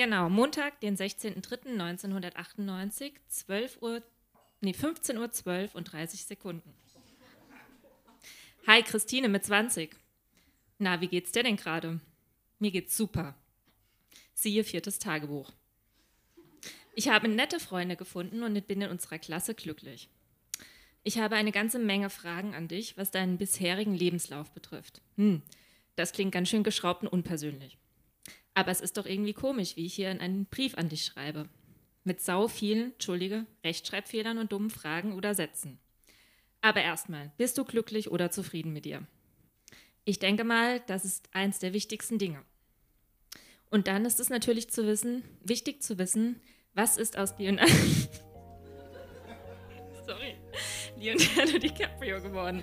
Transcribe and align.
Genau, 0.00 0.30
Montag, 0.30 0.80
den 0.80 0.96
16.03.1998, 0.96 3.12
12 3.28 3.82
Uhr, 3.82 4.02
nee, 4.62 4.72
15 4.72 5.18
Uhr 5.18 5.30
12 5.30 5.74
und 5.74 5.92
30 5.92 6.24
Sekunden. 6.24 6.72
Hi, 8.66 8.82
Christine 8.82 9.28
mit 9.28 9.44
20. 9.44 9.94
Na, 10.78 11.02
wie 11.02 11.08
geht's 11.08 11.32
dir 11.32 11.42
denn 11.42 11.56
gerade? 11.56 12.00
Mir 12.58 12.70
geht's 12.70 12.96
super. 12.96 13.34
Siehe 14.32 14.64
viertes 14.64 15.00
Tagebuch. 15.00 15.52
Ich 16.94 17.10
habe 17.10 17.28
nette 17.28 17.60
Freunde 17.60 17.96
gefunden 17.96 18.42
und 18.42 18.66
bin 18.66 18.80
in 18.80 18.88
unserer 18.88 19.18
Klasse 19.18 19.54
glücklich. 19.54 20.08
Ich 21.02 21.18
habe 21.18 21.36
eine 21.36 21.52
ganze 21.52 21.78
Menge 21.78 22.08
Fragen 22.08 22.54
an 22.54 22.68
dich, 22.68 22.96
was 22.96 23.10
deinen 23.10 23.36
bisherigen 23.36 23.94
Lebenslauf 23.94 24.50
betrifft. 24.52 25.02
Hm, 25.16 25.42
das 25.94 26.12
klingt 26.12 26.32
ganz 26.32 26.48
schön 26.48 26.62
geschraubt 26.62 27.02
und 27.02 27.08
unpersönlich. 27.08 27.76
Aber 28.60 28.72
es 28.72 28.82
ist 28.82 28.98
doch 28.98 29.06
irgendwie 29.06 29.32
komisch, 29.32 29.76
wie 29.76 29.86
ich 29.86 29.94
hier 29.94 30.10
in 30.10 30.20
einen 30.20 30.44
Brief 30.44 30.76
an 30.76 30.90
dich 30.90 31.06
schreibe. 31.06 31.48
Mit 32.04 32.20
sau 32.20 32.46
vielen, 32.46 32.92
entschuldige, 32.92 33.46
Rechtschreibfehlern 33.64 34.36
und 34.36 34.52
dummen 34.52 34.68
Fragen 34.68 35.14
oder 35.14 35.34
Sätzen. 35.34 35.78
Aber 36.60 36.82
erstmal, 36.82 37.32
bist 37.38 37.56
du 37.56 37.64
glücklich 37.64 38.10
oder 38.10 38.30
zufrieden 38.30 38.74
mit 38.74 38.84
dir? 38.84 39.06
Ich 40.04 40.18
denke 40.18 40.44
mal, 40.44 40.80
das 40.80 41.06
ist 41.06 41.30
eins 41.32 41.58
der 41.58 41.72
wichtigsten 41.72 42.18
Dinge. 42.18 42.42
Und 43.70 43.88
dann 43.88 44.04
ist 44.04 44.20
es 44.20 44.28
natürlich 44.28 44.68
zu 44.68 44.86
wissen, 44.86 45.24
wichtig 45.42 45.82
zu 45.82 45.96
wissen, 45.96 46.38
was 46.74 46.98
ist 46.98 47.16
aus 47.16 47.38
Leonardo, 47.38 47.72
Sorry. 50.06 50.34
Leonardo 50.98 51.58
DiCaprio 51.58 52.20
geworden? 52.20 52.62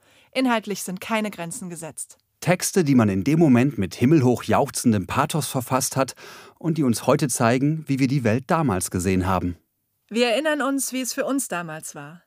Inhaltlich 0.33 0.83
sind 0.83 1.01
keine 1.01 1.31
Grenzen 1.31 1.69
gesetzt. 1.69 2.17
Texte, 2.39 2.83
die 2.83 2.95
man 2.95 3.09
in 3.09 3.23
dem 3.23 3.39
Moment 3.39 3.77
mit 3.77 3.93
himmelhoch 3.95 4.43
jauchzendem 4.43 5.05
Pathos 5.05 5.47
verfasst 5.47 5.95
hat 5.95 6.15
und 6.57 6.77
die 6.77 6.83
uns 6.83 7.05
heute 7.05 7.27
zeigen, 7.27 7.83
wie 7.87 7.99
wir 7.99 8.07
die 8.07 8.23
Welt 8.23 8.45
damals 8.47 8.89
gesehen 8.89 9.27
haben. 9.27 9.57
Wir 10.09 10.29
erinnern 10.29 10.61
uns, 10.61 10.91
wie 10.91 11.01
es 11.01 11.13
für 11.13 11.25
uns 11.25 11.47
damals 11.47 11.93
war 11.95 12.23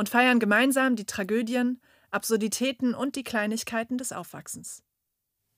und 0.00 0.08
feiern 0.08 0.38
gemeinsam 0.38 0.96
die 0.96 1.04
Tragödien, 1.04 1.78
Absurditäten 2.10 2.94
und 2.94 3.16
die 3.16 3.22
Kleinigkeiten 3.22 3.98
des 3.98 4.12
Aufwachsens. 4.12 4.82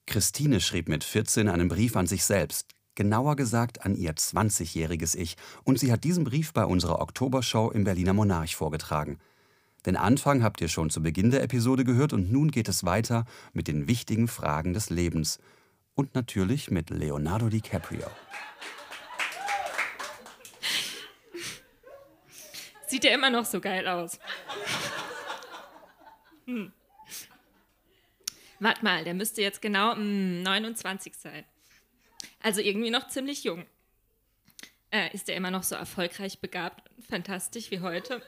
Christine 0.05 0.59
schrieb 0.59 0.89
mit 0.89 1.05
14 1.05 1.47
einen 1.47 1.69
Brief 1.69 1.95
an 1.95 2.07
sich 2.07 2.25
selbst, 2.25 2.71
genauer 2.95 3.37
gesagt 3.37 3.85
an 3.85 3.95
ihr 3.95 4.13
20-jähriges 4.13 5.15
Ich, 5.15 5.37
und 5.63 5.79
sie 5.79 5.93
hat 5.93 6.03
diesen 6.03 6.25
Brief 6.25 6.51
bei 6.51 6.65
unserer 6.65 6.99
Oktobershow 6.99 7.71
im 7.71 7.85
Berliner 7.85 8.13
Monarch 8.13 8.57
vorgetragen. 8.57 9.17
Den 9.85 9.97
Anfang 9.97 10.43
habt 10.43 10.61
ihr 10.61 10.69
schon 10.69 10.89
zu 10.89 11.03
Beginn 11.03 11.29
der 11.31 11.43
Episode 11.43 11.83
gehört 11.83 12.13
und 12.13 12.31
nun 12.31 12.51
geht 12.51 12.69
es 12.69 12.85
weiter 12.85 13.25
mit 13.51 13.67
den 13.67 13.87
wichtigen 13.87 14.27
Fragen 14.27 14.73
des 14.73 14.89
Lebens. 14.89 15.39
Und 15.95 16.15
natürlich 16.15 16.71
mit 16.71 16.89
Leonardo 16.89 17.49
DiCaprio. 17.49 18.07
Sieht 22.87 23.03
ja 23.03 23.11
immer 23.11 23.29
noch 23.29 23.45
so 23.45 23.59
geil 23.59 23.87
aus. 23.87 24.19
Hm. 26.45 26.71
Warte 28.59 28.83
mal, 28.83 29.03
der 29.03 29.13
müsste 29.13 29.41
jetzt 29.41 29.61
genau 29.61 29.95
mm, 29.95 30.41
29 30.43 31.15
sein. 31.15 31.43
Also 32.41 32.61
irgendwie 32.61 32.89
noch 32.89 33.07
ziemlich 33.07 33.43
jung. 33.43 33.65
Äh, 34.91 35.13
ist 35.13 35.27
er 35.27 35.35
immer 35.35 35.51
noch 35.51 35.63
so 35.63 35.75
erfolgreich 35.75 36.39
begabt 36.39 36.89
und 36.95 37.05
fantastisch 37.05 37.71
wie 37.71 37.79
heute? 37.81 38.21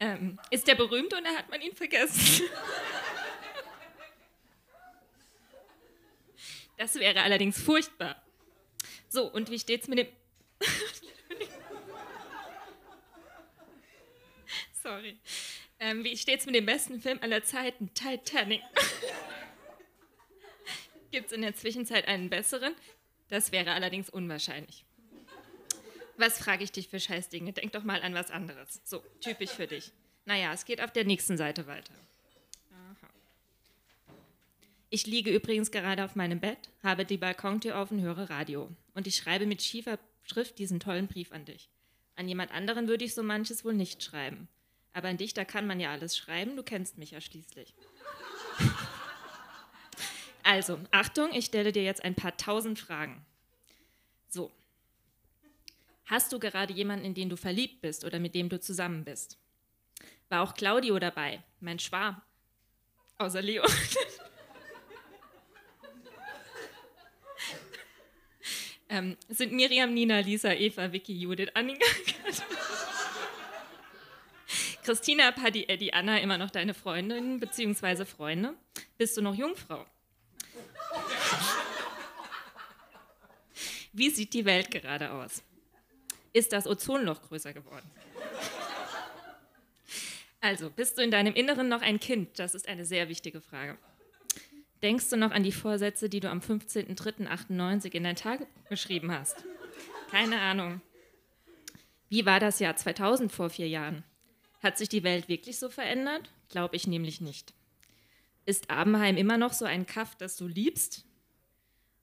Ähm, 0.00 0.38
ist 0.50 0.68
der 0.68 0.76
berühmt 0.76 1.12
oder 1.12 1.30
hat 1.36 1.50
man 1.50 1.60
ihn 1.60 1.74
vergessen? 1.74 2.44
Das 6.76 6.94
wäre 6.94 7.22
allerdings 7.22 7.60
furchtbar. 7.60 8.22
So, 9.08 9.26
und 9.26 9.50
wie 9.50 9.58
steht's 9.58 9.88
mit 9.88 9.98
dem. 9.98 10.06
Sorry. 14.82 15.18
Ähm, 15.80 16.04
wie 16.04 16.16
steht's 16.16 16.46
mit 16.46 16.54
dem 16.54 16.66
besten 16.66 17.00
Film 17.00 17.18
aller 17.20 17.42
Zeiten, 17.42 17.92
Titanic? 17.94 18.62
Gibt 21.10 21.26
es 21.26 21.32
in 21.32 21.42
der 21.42 21.54
Zwischenzeit 21.54 22.06
einen 22.06 22.30
besseren? 22.30 22.74
Das 23.28 23.50
wäre 23.50 23.72
allerdings 23.72 24.08
unwahrscheinlich. 24.08 24.84
Was 26.18 26.38
frage 26.38 26.64
ich 26.64 26.72
dich 26.72 26.88
für 26.88 26.98
Scheißdinge? 26.98 27.52
Denk 27.52 27.72
doch 27.72 27.84
mal 27.84 28.02
an 28.02 28.12
was 28.12 28.32
anderes. 28.32 28.80
So, 28.84 29.02
typisch 29.20 29.50
für 29.50 29.68
dich. 29.68 29.92
Naja, 30.24 30.52
es 30.52 30.64
geht 30.64 30.82
auf 30.82 30.90
der 30.90 31.04
nächsten 31.04 31.36
Seite 31.36 31.68
weiter. 31.68 31.94
Aha. 32.72 33.08
Ich 34.90 35.06
liege 35.06 35.30
übrigens 35.30 35.70
gerade 35.70 36.04
auf 36.04 36.16
meinem 36.16 36.40
Bett, 36.40 36.58
habe 36.82 37.04
die 37.04 37.18
Balkontür 37.18 37.76
offen, 37.76 38.02
höre 38.02 38.28
Radio. 38.28 38.68
Und 38.94 39.06
ich 39.06 39.14
schreibe 39.14 39.46
mit 39.46 39.62
schiefer 39.62 39.98
Schrift 40.24 40.58
diesen 40.58 40.80
tollen 40.80 41.06
Brief 41.06 41.30
an 41.30 41.44
dich. 41.44 41.70
An 42.16 42.28
jemand 42.28 42.50
anderen 42.50 42.88
würde 42.88 43.04
ich 43.04 43.14
so 43.14 43.22
manches 43.22 43.64
wohl 43.64 43.74
nicht 43.74 44.02
schreiben. 44.02 44.48
Aber 44.92 45.06
an 45.06 45.18
dich, 45.18 45.34
da 45.34 45.44
kann 45.44 45.68
man 45.68 45.78
ja 45.78 45.92
alles 45.92 46.16
schreiben, 46.16 46.56
du 46.56 46.64
kennst 46.64 46.98
mich 46.98 47.12
ja 47.12 47.20
schließlich. 47.20 47.74
Also, 50.44 50.80
Achtung, 50.92 51.34
ich 51.34 51.44
stelle 51.44 51.72
dir 51.72 51.82
jetzt 51.82 52.02
ein 52.02 52.14
paar 52.14 52.34
tausend 52.38 52.78
Fragen. 52.78 53.22
So, 54.30 54.50
Hast 56.08 56.32
du 56.32 56.38
gerade 56.38 56.72
jemanden, 56.72 57.04
in 57.04 57.12
den 57.12 57.28
du 57.28 57.36
verliebt 57.36 57.82
bist 57.82 58.02
oder 58.02 58.18
mit 58.18 58.34
dem 58.34 58.48
du 58.48 58.58
zusammen 58.58 59.04
bist? 59.04 59.36
War 60.30 60.40
auch 60.40 60.54
Claudio 60.54 60.98
dabei, 60.98 61.44
mein 61.60 61.78
Schwarm. 61.78 62.22
Außer 63.18 63.42
Leo. 63.42 63.62
ähm, 68.88 69.18
sind 69.28 69.52
Miriam, 69.52 69.92
Nina, 69.92 70.20
Lisa, 70.20 70.54
Eva, 70.54 70.90
Vicky, 70.90 71.12
Judith, 71.12 71.50
Annika, 71.52 71.84
Christina, 74.82 75.30
Paddy, 75.32 75.66
Eddie, 75.68 75.92
Anna 75.92 76.18
immer 76.20 76.38
noch 76.38 76.50
deine 76.50 76.72
Freundin 76.72 77.38
bzw. 77.38 78.06
Freunde? 78.06 78.54
Bist 78.96 79.14
du 79.18 79.20
noch 79.20 79.34
Jungfrau? 79.34 79.84
Wie 83.92 84.08
sieht 84.08 84.32
die 84.32 84.46
Welt 84.46 84.70
gerade 84.70 85.10
aus? 85.10 85.42
Ist 86.38 86.52
das 86.52 86.66
Ozonloch 86.66 87.22
größer 87.22 87.52
geworden. 87.52 87.90
Also, 90.40 90.70
bist 90.70 90.96
du 90.96 91.02
in 91.02 91.10
deinem 91.10 91.34
Inneren 91.34 91.68
noch 91.68 91.82
ein 91.82 91.98
Kind? 91.98 92.38
Das 92.38 92.54
ist 92.54 92.68
eine 92.68 92.84
sehr 92.84 93.08
wichtige 93.08 93.40
Frage. 93.40 93.76
Denkst 94.82 95.10
du 95.10 95.16
noch 95.16 95.32
an 95.32 95.42
die 95.42 95.52
Vorsätze, 95.52 96.08
die 96.08 96.20
du 96.20 96.30
am 96.30 96.38
15.03.98 96.38 97.92
in 97.92 98.04
dein 98.04 98.14
Tag 98.14 98.46
geschrieben 98.68 99.10
hast? 99.10 99.44
Keine 100.10 100.40
Ahnung. 100.40 100.80
Wie 102.08 102.24
war 102.24 102.38
das 102.38 102.60
Jahr 102.60 102.76
2000 102.76 103.32
vor 103.32 103.50
vier 103.50 103.68
Jahren? 103.68 104.04
Hat 104.62 104.78
sich 104.78 104.88
die 104.88 105.02
Welt 105.02 105.28
wirklich 105.28 105.58
so 105.58 105.68
verändert? 105.68 106.30
Glaube 106.48 106.76
ich 106.76 106.86
nämlich 106.86 107.20
nicht. 107.20 107.52
Ist 108.46 108.70
Abenheim 108.70 109.16
immer 109.16 109.36
noch 109.36 109.52
so 109.52 109.64
ein 109.64 109.86
Kaff, 109.86 110.14
das 110.14 110.36
du 110.36 110.46
liebst? 110.46 111.04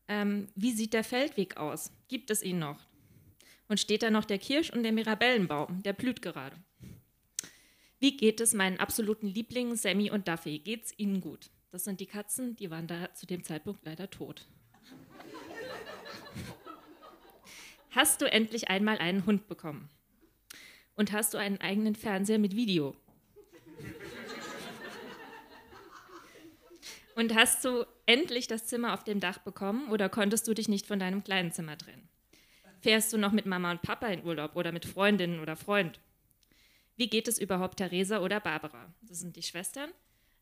Ähm, 0.07 0.49
wie 0.55 0.71
sieht 0.71 0.93
der 0.93 1.03
Feldweg 1.03 1.57
aus? 1.57 1.91
Gibt 2.09 2.29
es 2.29 2.43
ihn 2.43 2.59
noch? 2.59 2.79
Und 3.67 3.79
steht 3.79 4.03
da 4.03 4.11
noch 4.11 4.25
der 4.25 4.37
Kirsch- 4.37 4.69
und 4.69 4.83
der 4.83 4.91
Mirabellenbaum, 4.91 5.81
der 5.83 5.93
blüht 5.93 6.21
gerade. 6.21 6.55
Wie 7.99 8.15
geht 8.17 8.39
es 8.41 8.53
meinen 8.53 8.79
absoluten 8.79 9.27
Lieblingen 9.27 9.75
Sammy 9.75 10.11
und 10.11 10.27
Duffy? 10.27 10.59
Geht's 10.59 10.93
ihnen 10.97 11.21
gut? 11.21 11.49
Das 11.71 11.83
sind 11.83 11.99
die 11.99 12.05
Katzen, 12.05 12.55
die 12.55 12.69
waren 12.69 12.87
da 12.87 13.13
zu 13.13 13.25
dem 13.25 13.43
Zeitpunkt 13.43 13.83
leider 13.83 14.09
tot. 14.09 14.47
Hast 17.91 18.21
du 18.21 18.31
endlich 18.31 18.69
einmal 18.69 18.97
einen 18.97 19.25
Hund 19.25 19.47
bekommen? 19.47 19.89
Und 20.95 21.11
hast 21.11 21.33
du 21.33 21.37
einen 21.37 21.59
eigenen 21.61 21.95
Fernseher 21.95 22.39
mit 22.39 22.55
Video? 22.55 22.95
Und 27.15 27.33
hast 27.33 27.63
du 27.63 27.85
endlich 28.05 28.47
das 28.47 28.67
Zimmer 28.67 28.93
auf 28.93 29.05
dem 29.05 29.21
Dach 29.21 29.37
bekommen 29.37 29.89
oder 29.89 30.09
konntest 30.09 30.47
du 30.47 30.53
dich 30.53 30.67
nicht 30.67 30.85
von 30.85 30.99
deinem 30.99 31.23
kleinen 31.23 31.53
Zimmer 31.53 31.77
trennen? 31.77 32.09
Fährst 32.85 33.11
du 33.11 33.17
noch 33.17 33.31
mit 33.31 33.47
Mama 33.47 33.71
und 33.71 33.81
Papa 33.81 34.05
in 34.09 34.23
Urlaub 34.23 34.55
oder 34.55 34.71
mit 34.71 34.85
Freundinnen 34.85 35.39
oder 35.39 35.55
Freund? 35.55 35.99
Wie 36.95 37.09
geht 37.09 37.27
es 37.27 37.39
überhaupt 37.39 37.77
Theresa 37.77 38.19
oder 38.19 38.39
Barbara? 38.39 38.93
Das 39.01 39.21
sind 39.21 39.35
die 39.35 39.41
Schwestern. 39.41 39.89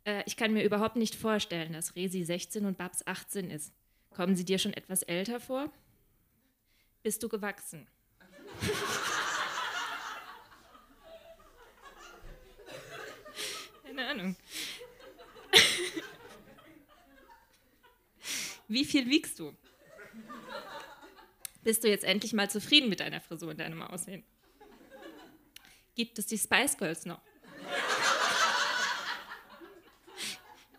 Äh, 0.03 0.23
ich 0.25 0.35
kann 0.35 0.51
mir 0.51 0.65
überhaupt 0.65 0.97
nicht 0.97 1.15
vorstellen, 1.15 1.71
dass 1.71 1.95
Resi 1.95 2.25
16 2.25 2.65
und 2.65 2.77
Babs 2.77 3.07
18 3.07 3.49
ist. 3.49 3.71
Kommen 4.09 4.35
sie 4.35 4.43
dir 4.43 4.59
schon 4.59 4.73
etwas 4.73 5.03
älter 5.03 5.39
vor? 5.39 5.71
Bist 7.01 7.23
du 7.23 7.29
gewachsen? 7.29 7.87
Keine 13.85 14.05
Ahnung. 14.05 14.35
Wie 18.67 18.83
viel 18.83 19.09
wiegst 19.09 19.39
du? 19.39 19.55
Bist 21.63 21.83
du 21.83 21.89
jetzt 21.89 22.03
endlich 22.03 22.33
mal 22.33 22.49
zufrieden 22.49 22.89
mit 22.89 22.99
deiner 22.99 23.21
Frisur 23.21 23.49
und 23.49 23.59
deinem 23.59 23.81
Aussehen? 23.81 24.23
Gibt 25.95 26.17
es 26.19 26.25
die 26.25 26.37
Spice 26.37 26.77
Girls 26.77 27.05
noch? 27.05 27.21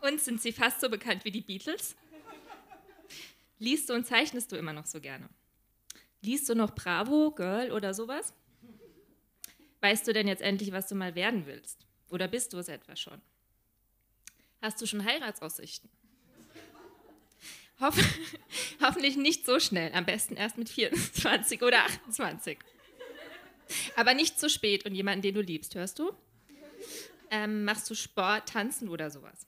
Und 0.03 0.21
sind 0.21 0.43
sie 0.43 0.53
fast 0.53 0.81
so 0.81 0.91
bekannt 0.91 1.25
wie 1.25 1.31
die 1.31 1.41
Beatles? 1.41 1.97
Liest 3.59 3.89
du 3.89 3.95
und 3.95 4.07
zeichnest 4.07 4.53
du 4.53 4.57
immer 4.57 4.73
noch 4.73 4.85
so 4.85 5.01
gerne? 5.01 5.29
Liest 6.21 6.49
du 6.49 6.55
noch 6.55 6.75
Bravo, 6.75 7.31
Girl 7.31 7.73
oder 7.73 7.95
sowas? 7.95 8.35
Weißt 9.81 10.07
du 10.07 10.13
denn 10.13 10.29
jetzt 10.29 10.43
endlich, 10.43 10.73
was 10.73 10.89
du 10.89 10.95
mal 10.95 11.15
werden 11.15 11.47
willst? 11.47 11.87
Oder 12.11 12.29
bist 12.29 12.53
du 12.53 12.59
es 12.59 12.69
etwa 12.69 12.97
schon? 12.97 13.21
Hast 14.61 14.81
du 14.81 14.87
schon 14.87 15.05
Heiratsaussichten? 15.05 15.91
Hoff 17.81 17.97
hoffentlich 18.81 19.17
nicht 19.17 19.47
so 19.47 19.59
schnell, 19.59 19.93
am 19.95 20.05
besten 20.07 20.37
erst 20.37 20.59
mit 20.59 20.69
24 20.69 21.63
oder 21.63 21.85
28. 21.85 22.59
Aber 23.97 24.15
nicht 24.15 24.39
zu 24.39 24.49
spät 24.49 24.87
und 24.87 24.95
jemanden, 24.95 25.23
den 25.23 25.35
du 25.35 25.41
liebst, 25.41 25.75
hörst 25.75 25.99
du? 25.99 26.13
Ähm, 27.31 27.65
machst 27.65 27.91
du 27.91 27.95
Sport, 27.95 28.49
Tanzen 28.51 28.89
oder 28.89 29.11
sowas? 29.11 29.47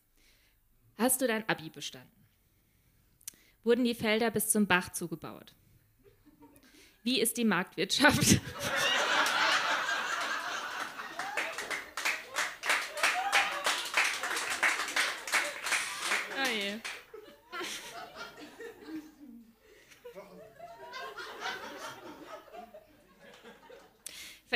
Hast 0.98 1.20
du 1.20 1.26
dein 1.26 1.48
Abi 1.48 1.70
bestanden? 1.70 2.10
Wurden 3.62 3.84
die 3.84 3.94
Felder 3.94 4.30
bis 4.30 4.48
zum 4.48 4.66
Bach 4.66 4.92
zugebaut? 4.92 5.54
Wie 7.02 7.20
ist 7.20 7.36
die 7.36 7.44
Marktwirtschaft? 7.44 8.18
oh 16.36 16.48
je. 16.52 16.80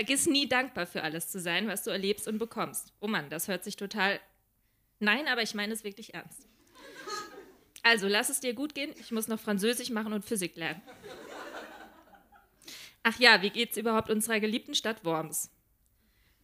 Vergiss 0.00 0.24
nie 0.24 0.48
dankbar 0.48 0.86
für 0.86 1.02
alles 1.02 1.28
zu 1.28 1.38
sein, 1.38 1.68
was 1.68 1.84
du 1.84 1.90
erlebst 1.90 2.26
und 2.26 2.38
bekommst. 2.38 2.94
Oh 3.00 3.06
Mann, 3.06 3.28
das 3.28 3.48
hört 3.48 3.64
sich 3.64 3.76
total. 3.76 4.18
Nein, 4.98 5.28
aber 5.28 5.42
ich 5.42 5.52
meine 5.52 5.74
es 5.74 5.84
wirklich 5.84 6.14
ernst. 6.14 6.48
Also, 7.82 8.08
lass 8.08 8.30
es 8.30 8.40
dir 8.40 8.54
gut 8.54 8.74
gehen. 8.74 8.94
Ich 8.98 9.10
muss 9.10 9.28
noch 9.28 9.38
Französisch 9.38 9.90
machen 9.90 10.14
und 10.14 10.24
Physik 10.24 10.56
lernen. 10.56 10.80
Ach 13.02 13.18
ja, 13.20 13.42
wie 13.42 13.50
geht's 13.50 13.76
überhaupt 13.76 14.08
unserer 14.08 14.40
geliebten 14.40 14.74
Stadt 14.74 15.04
Worms? 15.04 15.50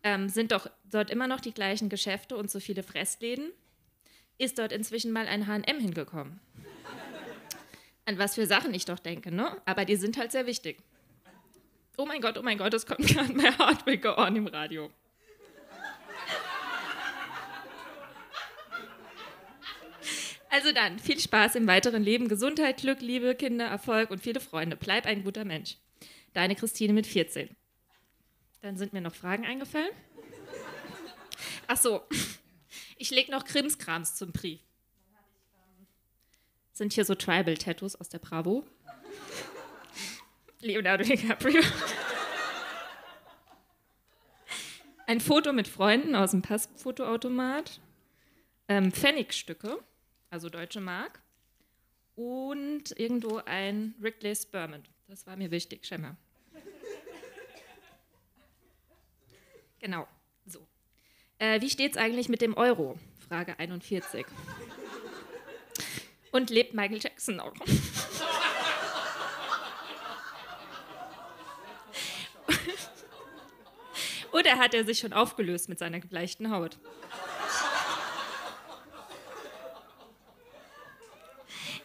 Ähm, 0.03 0.29
sind 0.29 0.53
doch 0.53 0.69
dort 0.85 1.09
immer 1.09 1.27
noch 1.27 1.41
die 1.41 1.55
gleichen 1.55 1.89
Geschäfte 1.89 2.37
und 2.37 2.51
so 2.51 2.61
viele 2.61 2.83
Fressläden? 2.83 3.53
Ist 4.37 4.59
dort 4.59 4.71
inzwischen 4.71 5.13
mal 5.13 5.29
ein 5.29 5.47
HM 5.47 5.81
hingekommen? 5.81 6.41
An 8.05 8.19
was 8.19 8.35
für 8.35 8.47
Sachen 8.47 8.75
ich 8.75 8.85
doch 8.85 8.99
denke, 8.99 9.35
ne? 9.35 9.57
Aber 9.65 9.87
die 9.87 9.97
sind 9.97 10.19
halt 10.19 10.33
sehr 10.33 10.45
wichtig. 10.45 10.83
Oh 11.97 12.05
mein 12.05 12.21
Gott, 12.21 12.37
oh 12.37 12.43
mein 12.43 12.59
Gott, 12.59 12.75
es 12.75 12.87
kommt 12.87 13.07
gerade 13.09 13.33
Heart 13.59 13.87
Will 13.87 13.99
Go 13.99 14.17
On 14.17 14.37
im 14.37 14.47
Radio. 14.47 14.91
Also 20.51 20.73
dann, 20.73 20.99
viel 20.99 21.21
Spaß 21.21 21.57
im 21.57 21.67
weiteren 21.67 22.03
Leben, 22.03 22.29
Gesundheit, 22.29 22.79
Glück, 22.79 23.01
Liebe, 23.01 23.35
Kinder, 23.35 23.67
Erfolg 23.67 24.11
und 24.11 24.23
viele 24.23 24.41
Freunde. 24.41 24.77
Bleib 24.77 25.05
ein 25.05 25.23
guter 25.23 25.45
Mensch. 25.45 25.77
Deine 26.33 26.55
Christine 26.55 26.93
mit 26.93 27.07
14. 27.07 27.55
Dann 28.63 28.77
sind 28.77 28.93
mir 28.93 29.01
noch 29.01 29.15
Fragen 29.15 29.45
eingefallen. 29.45 29.91
Ach 31.67 31.77
so, 31.77 32.03
ich 32.97 33.11
lege 33.11 33.31
noch 33.31 33.45
Krimskrams 33.45 34.15
zum 34.15 34.33
Brief. 34.33 34.61
Sind 36.73 36.93
hier 36.93 37.05
so 37.05 37.15
Tribal-Tattoos 37.15 37.97
aus 37.97 38.09
der 38.09 38.19
Bravo? 38.19 38.65
Leonardo 40.67 41.05
DiCaprio. 41.05 41.63
Ein 45.07 45.21
Foto 45.21 45.53
mit 45.53 45.69
Freunden 45.69 46.17
aus 46.17 46.33
dem 46.33 46.43
Passfotoautomat. 46.43 47.81
Ähm, 48.69 48.91
Pfennigstücke, 48.91 49.79
also 50.31 50.49
deutsche 50.49 50.81
Mark. 50.81 51.23
Und 52.17 52.99
irgendwo 52.99 53.41
ein 53.45 53.95
Wrigley 53.99 54.35
Spearmint. 54.35 54.91
Das 55.07 55.27
war 55.27 55.37
mir 55.37 55.51
wichtig, 55.51 55.87
scheinbar. 55.87 56.17
Genau, 59.79 60.09
so. 60.47 60.67
Äh, 61.39 61.61
wie 61.61 61.71
steht 61.71 61.93
es 61.93 61.99
eigentlich 61.99 62.29
mit 62.29 62.41
dem 62.41 62.57
Euro? 62.57 62.99
Frage 63.29 63.59
41. 63.59 64.27
Und 66.33 66.51
lebt 66.51 66.75
Michael 66.75 66.99
Jackson 66.99 67.37
noch? 67.37 67.55
Oder 74.37 74.59
hat 74.59 74.75
er 74.75 74.85
sich 74.85 74.99
schon 74.99 75.15
aufgelöst 75.15 75.71
mit 75.71 75.79
seiner 75.79 75.99
gebleichten 75.99 76.51
Haut? 76.51 76.77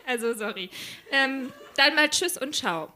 Also, 0.06 0.34
sorry. 0.34 0.70
Ähm, 1.12 1.54
dann 1.78 1.96
mal 1.96 2.10
Tschüss 2.10 2.38
und 2.38 2.54
Ciao. 2.54 2.92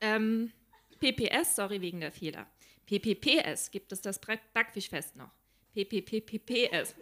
Ähm, 0.00 0.52
PPS, 1.00 1.56
sorry 1.56 1.80
wegen 1.80 1.98
der 1.98 2.12
Fehler. 2.12 2.46
PPPS 2.86 3.72
gibt 3.72 3.90
es 3.90 4.02
das 4.02 4.20
Backfischfest 4.20 5.16
noch. 5.16 5.30
PPPPS. 5.74 6.94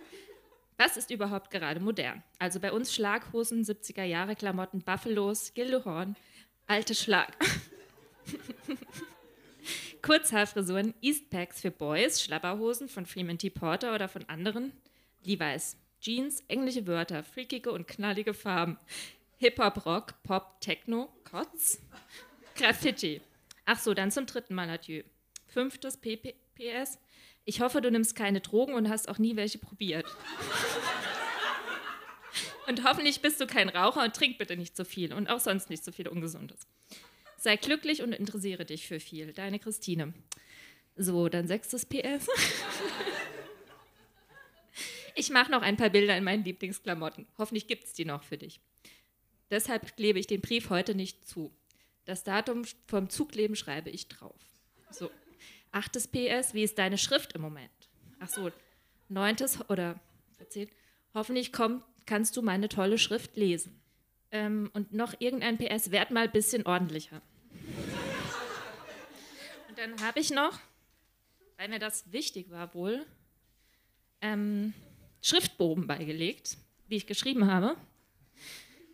Was 0.78 0.96
ist 0.96 1.10
überhaupt 1.10 1.50
gerade 1.50 1.80
modern? 1.80 2.22
Also 2.38 2.60
bei 2.60 2.72
uns 2.72 2.94
Schlaghosen, 2.94 3.62
70er 3.62 4.04
Jahre 4.04 4.36
Klamotten, 4.36 4.80
Buffalos, 4.80 5.52
Gildehorn, 5.52 6.16
alte 6.66 6.94
Schlag. 6.94 7.36
Kurzhaarfrisuren, 10.04 10.92
Eastpacks 11.00 11.62
für 11.62 11.70
Boys, 11.70 12.22
Schlapperhosen 12.22 12.90
von 12.90 13.06
Freeman 13.06 13.38
T. 13.38 13.48
Porter 13.48 13.94
oder 13.94 14.06
von 14.06 14.28
anderen, 14.28 14.70
Levi's, 15.24 15.78
Jeans, 15.98 16.44
englische 16.46 16.86
Wörter, 16.86 17.24
freakige 17.24 17.72
und 17.72 17.88
knallige 17.88 18.34
Farben, 18.34 18.76
Hip-Hop, 19.38 19.86
Rock, 19.86 20.22
Pop, 20.22 20.60
Techno, 20.60 21.08
Kotz, 21.24 21.80
Graffiti. 22.54 23.22
Ach 23.64 23.78
so, 23.78 23.94
dann 23.94 24.10
zum 24.10 24.26
dritten 24.26 24.54
Mal 24.54 24.68
adieu. 24.68 25.04
Fünftes 25.46 25.96
PPS. 25.96 26.98
Ich 27.46 27.62
hoffe, 27.62 27.80
du 27.80 27.90
nimmst 27.90 28.14
keine 28.14 28.42
Drogen 28.42 28.74
und 28.74 28.90
hast 28.90 29.08
auch 29.08 29.16
nie 29.16 29.36
welche 29.36 29.56
probiert. 29.56 30.04
und 32.66 32.84
hoffentlich 32.84 33.22
bist 33.22 33.40
du 33.40 33.46
kein 33.46 33.70
Raucher 33.70 34.04
und 34.04 34.14
trink 34.14 34.36
bitte 34.36 34.58
nicht 34.58 34.76
so 34.76 34.84
viel 34.84 35.14
und 35.14 35.30
auch 35.30 35.40
sonst 35.40 35.70
nicht 35.70 35.82
so 35.82 35.92
viel 35.92 36.08
Ungesundes. 36.08 36.66
Sei 37.44 37.58
glücklich 37.58 38.00
und 38.00 38.14
interessiere 38.14 38.64
dich 38.64 38.86
für 38.86 38.98
viel. 38.98 39.34
Deine 39.34 39.58
Christine. 39.58 40.14
So, 40.96 41.28
dann 41.28 41.46
sechstes 41.46 41.84
PS. 41.84 42.26
ich 45.14 45.28
mache 45.28 45.50
noch 45.50 45.60
ein 45.60 45.76
paar 45.76 45.90
Bilder 45.90 46.16
in 46.16 46.24
meinen 46.24 46.42
Lieblingsklamotten. 46.42 47.26
Hoffentlich 47.36 47.66
gibt 47.66 47.84
es 47.84 47.92
die 47.92 48.06
noch 48.06 48.22
für 48.22 48.38
dich. 48.38 48.60
Deshalb 49.50 49.94
klebe 49.94 50.18
ich 50.18 50.26
den 50.26 50.40
Brief 50.40 50.70
heute 50.70 50.94
nicht 50.94 51.28
zu. 51.28 51.54
Das 52.06 52.24
Datum 52.24 52.62
vom 52.86 53.10
Zugleben 53.10 53.56
schreibe 53.56 53.90
ich 53.90 54.08
drauf. 54.08 54.40
So. 54.90 55.10
Achtes 55.70 56.08
PS, 56.08 56.54
wie 56.54 56.62
ist 56.62 56.78
deine 56.78 56.96
Schrift 56.96 57.34
im 57.34 57.42
Moment? 57.42 57.68
Ach 58.20 58.30
so, 58.30 58.52
neuntes 59.10 59.58
oder 59.68 60.00
erzählt, 60.38 60.70
hoffentlich 61.12 61.52
kommt, 61.52 61.84
kannst 62.06 62.38
du 62.38 62.40
meine 62.40 62.70
tolle 62.70 62.96
Schrift 62.96 63.36
lesen. 63.36 63.82
Ähm, 64.30 64.70
und 64.72 64.94
noch 64.94 65.12
irgendein 65.18 65.58
PS, 65.58 65.90
werd 65.90 66.10
mal 66.10 66.24
ein 66.24 66.32
bisschen 66.32 66.64
ordentlicher. 66.64 67.20
Und 69.74 69.80
dann 69.80 70.00
habe 70.06 70.20
ich 70.20 70.30
noch, 70.30 70.56
weil 71.56 71.68
mir 71.68 71.80
das 71.80 72.12
wichtig 72.12 72.48
war 72.52 72.72
wohl, 72.74 73.04
ähm, 74.20 74.72
Schriftbogen 75.20 75.88
beigelegt, 75.88 76.58
wie 76.86 76.94
ich 76.94 77.08
geschrieben 77.08 77.50
habe. 77.50 77.74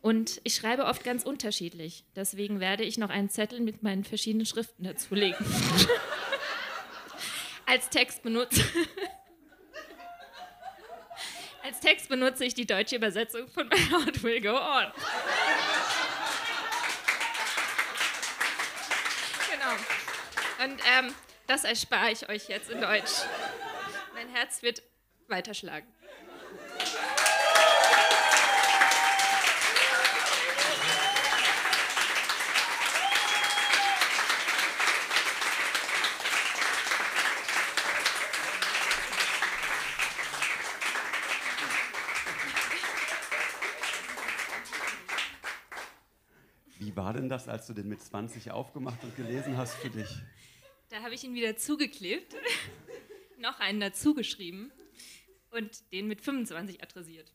Und 0.00 0.40
ich 0.42 0.54
schreibe 0.54 0.87
oft 0.87 1.04
ganz 1.04 1.25
unterschiedlich. 1.25 2.04
Deswegen 2.16 2.60
werde 2.60 2.84
ich 2.84 2.96
noch 2.96 3.10
einen 3.10 3.28
Zettel 3.28 3.60
mit 3.60 3.82
meinen 3.82 4.04
verschiedenen 4.04 4.46
Schriften 4.46 4.84
dazulegen. 4.84 5.44
Als 7.66 7.90
Text 7.90 8.22
benutze. 8.22 8.64
Als 11.62 11.80
Text 11.80 12.08
benutze 12.08 12.46
ich 12.46 12.54
die 12.54 12.64
deutsche 12.64 12.96
Übersetzung 12.96 13.49
von 13.49 13.68
My 13.68 13.76
Heart 13.76 14.22
Will 14.22 14.40
Go 14.40 14.56
On. 14.56 14.90
Genau. 19.52 19.76
Und 20.62 20.79
ähm, 20.99 21.14
das 21.47 21.64
erspare 21.64 22.11
ich 22.11 22.29
euch 22.29 22.49
jetzt 22.49 22.69
in 22.69 22.83
Deutsch. 22.83 23.23
Mein 24.12 24.29
Herz 24.29 24.62
wird 24.62 24.83
weiterschlagen. 25.26 25.88
Wie 46.79 46.97
war 46.97 47.14
denn 47.14 47.31
das, 47.31 47.49
als 47.49 47.67
du 47.67 47.73
den 47.73 47.88
mit 47.88 48.02
20 48.02 48.50
aufgemacht 48.50 49.02
und 49.05 49.17
gelesen 49.17 49.57
hast 49.57 49.75
für 49.76 49.88
dich? 49.88 50.21
Da 51.00 51.04
habe 51.04 51.14
ich 51.14 51.25
ihn 51.25 51.33
wieder 51.33 51.57
zugeklebt, 51.57 52.37
noch 53.38 53.59
einen 53.59 53.80
dazugeschrieben 53.80 54.71
und 55.50 55.90
den 55.92 56.09
mit 56.09 56.21
25 56.21 56.83
adressiert. 56.83 57.33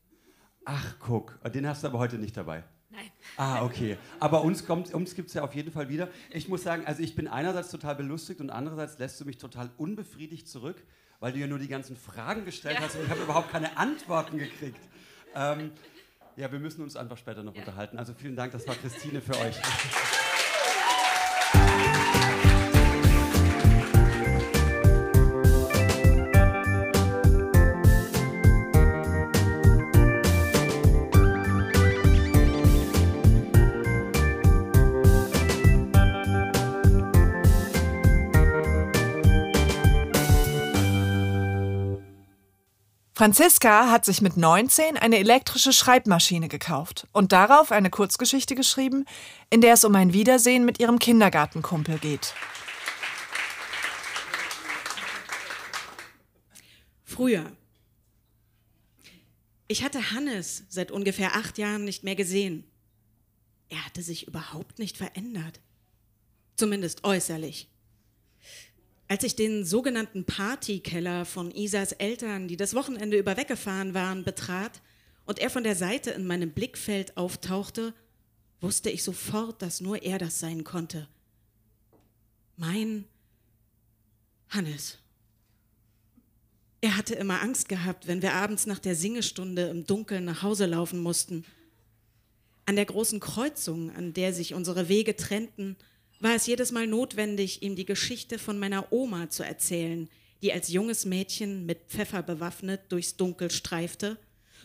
Ach, 0.65 0.97
guck, 0.99 1.39
den 1.51 1.67
hast 1.67 1.81
du 1.81 1.87
aber 1.87 1.97
heute 1.97 2.19
nicht 2.19 2.37
dabei. 2.37 2.63
Nein. 2.91 3.09
Ah, 3.37 3.65
okay. 3.65 3.97
Aber 4.19 4.43
uns, 4.43 4.61
uns 4.69 5.15
gibt 5.15 5.29
es 5.29 5.33
ja 5.33 5.41
auf 5.41 5.55
jeden 5.55 5.71
Fall 5.71 5.89
wieder. 5.89 6.09
Ich 6.29 6.47
muss 6.47 6.61
sagen, 6.61 6.85
also 6.85 7.01
ich 7.01 7.15
bin 7.15 7.27
einerseits 7.27 7.71
total 7.71 7.95
belustigt 7.95 8.39
und 8.39 8.51
andererseits 8.51 8.99
lässt 8.99 9.19
du 9.19 9.25
mich 9.25 9.39
total 9.39 9.71
unbefriedigt 9.77 10.47
zurück, 10.47 10.85
weil 11.19 11.33
du 11.33 11.39
ja 11.39 11.47
nur 11.47 11.57
die 11.57 11.67
ganzen 11.67 11.95
Fragen 11.95 12.45
gestellt 12.45 12.75
ja. 12.75 12.81
hast 12.85 12.95
und 12.95 13.05
ich 13.05 13.09
habe 13.09 13.23
überhaupt 13.23 13.49
keine 13.49 13.75
Antworten 13.77 14.37
gekriegt. 14.37 14.81
Ähm, 15.33 15.71
ja, 16.35 16.51
wir 16.51 16.59
müssen 16.59 16.83
uns 16.83 16.95
einfach 16.95 17.17
später 17.17 17.41
noch 17.41 17.55
ja. 17.55 17.61
unterhalten. 17.61 17.97
Also 17.97 18.13
vielen 18.13 18.35
Dank, 18.35 18.51
das 18.51 18.67
war 18.67 18.75
Christine 18.75 19.21
für 19.21 19.35
euch. 19.39 19.55
Franziska 43.17 43.91
hat 43.91 44.03
sich 44.03 44.21
mit 44.21 44.35
19 44.35 44.97
eine 44.97 45.19
elektrische 45.19 45.71
Schreibmaschine 45.71 46.49
gekauft 46.49 47.07
und 47.13 47.31
darauf 47.31 47.71
eine 47.71 47.89
Kurzgeschichte 47.89 48.55
geschrieben, 48.55 49.05
in 49.49 49.61
der 49.61 49.75
es 49.75 49.85
um 49.85 49.95
ein 49.95 50.11
Wiedersehen 50.11 50.65
mit 50.65 50.81
ihrem 50.81 50.99
Kindergartenkumpel 50.99 51.97
geht. 51.97 52.33
Früher. 57.05 57.49
Ich 59.69 59.85
hatte 59.85 60.11
Hannes 60.11 60.63
seit 60.67 60.91
ungefähr 60.91 61.37
acht 61.37 61.57
Jahren 61.57 61.85
nicht 61.85 62.03
mehr 62.03 62.15
gesehen. 62.15 62.69
Er 63.69 63.85
hatte 63.85 64.01
sich 64.01 64.27
überhaupt 64.27 64.77
nicht 64.77 64.97
verändert. 64.97 65.61
Zumindest 66.57 67.05
äußerlich. 67.05 67.69
Als 69.07 69.23
ich 69.23 69.35
den 69.35 69.65
sogenannten 69.65 70.25
Partykeller 70.25 71.25
von 71.25 71.51
Isas 71.51 71.91
Eltern, 71.91 72.47
die 72.47 72.57
das 72.57 72.73
Wochenende 72.73 73.17
über 73.17 73.37
weggefahren 73.37 73.93
waren, 73.93 74.23
betrat 74.23 74.81
und 75.25 75.39
er 75.39 75.49
von 75.49 75.63
der 75.63 75.75
Seite 75.75 76.11
in 76.11 76.25
meinem 76.25 76.51
Blickfeld 76.51 77.15
auftauchte, 77.15 77.93
wusste 78.61 78.89
ich 78.89 79.03
sofort, 79.03 79.61
dass 79.61 79.79
nur 79.79 80.01
er 80.01 80.17
das 80.17 80.39
sein 80.39 80.63
konnte. 80.63 81.07
Mein 82.57 83.05
Hannes. 84.49 84.97
Er 86.81 86.97
hatte 86.97 87.15
immer 87.15 87.41
Angst 87.41 87.69
gehabt, 87.69 88.07
wenn 88.07 88.21
wir 88.21 88.33
abends 88.33 88.65
nach 88.65 88.79
der 88.79 88.95
Singestunde 88.95 89.63
im 89.67 89.85
Dunkeln 89.85 90.25
nach 90.25 90.41
Hause 90.41 90.65
laufen 90.65 90.99
mussten. 90.99 91.45
An 92.65 92.75
der 92.75 92.85
großen 92.85 93.19
Kreuzung, 93.19 93.91
an 93.95 94.13
der 94.13 94.33
sich 94.33 94.53
unsere 94.53 94.87
Wege 94.87 95.15
trennten, 95.15 95.75
war 96.19 96.35
es 96.35 96.47
jedes 96.47 96.71
Mal 96.71 96.87
notwendig, 96.87 97.61
ihm 97.61 97.75
die 97.75 97.85
Geschichte 97.85 98.39
von 98.39 98.57
meiner 98.57 98.91
Oma 98.91 99.29
zu 99.29 99.43
erzählen, 99.43 100.09
die 100.41 100.53
als 100.53 100.69
junges 100.69 101.05
Mädchen 101.05 101.65
mit 101.65 101.79
Pfeffer 101.87 102.23
bewaffnet 102.23 102.81
durchs 102.89 103.17
Dunkel 103.17 103.51
streifte 103.51 104.17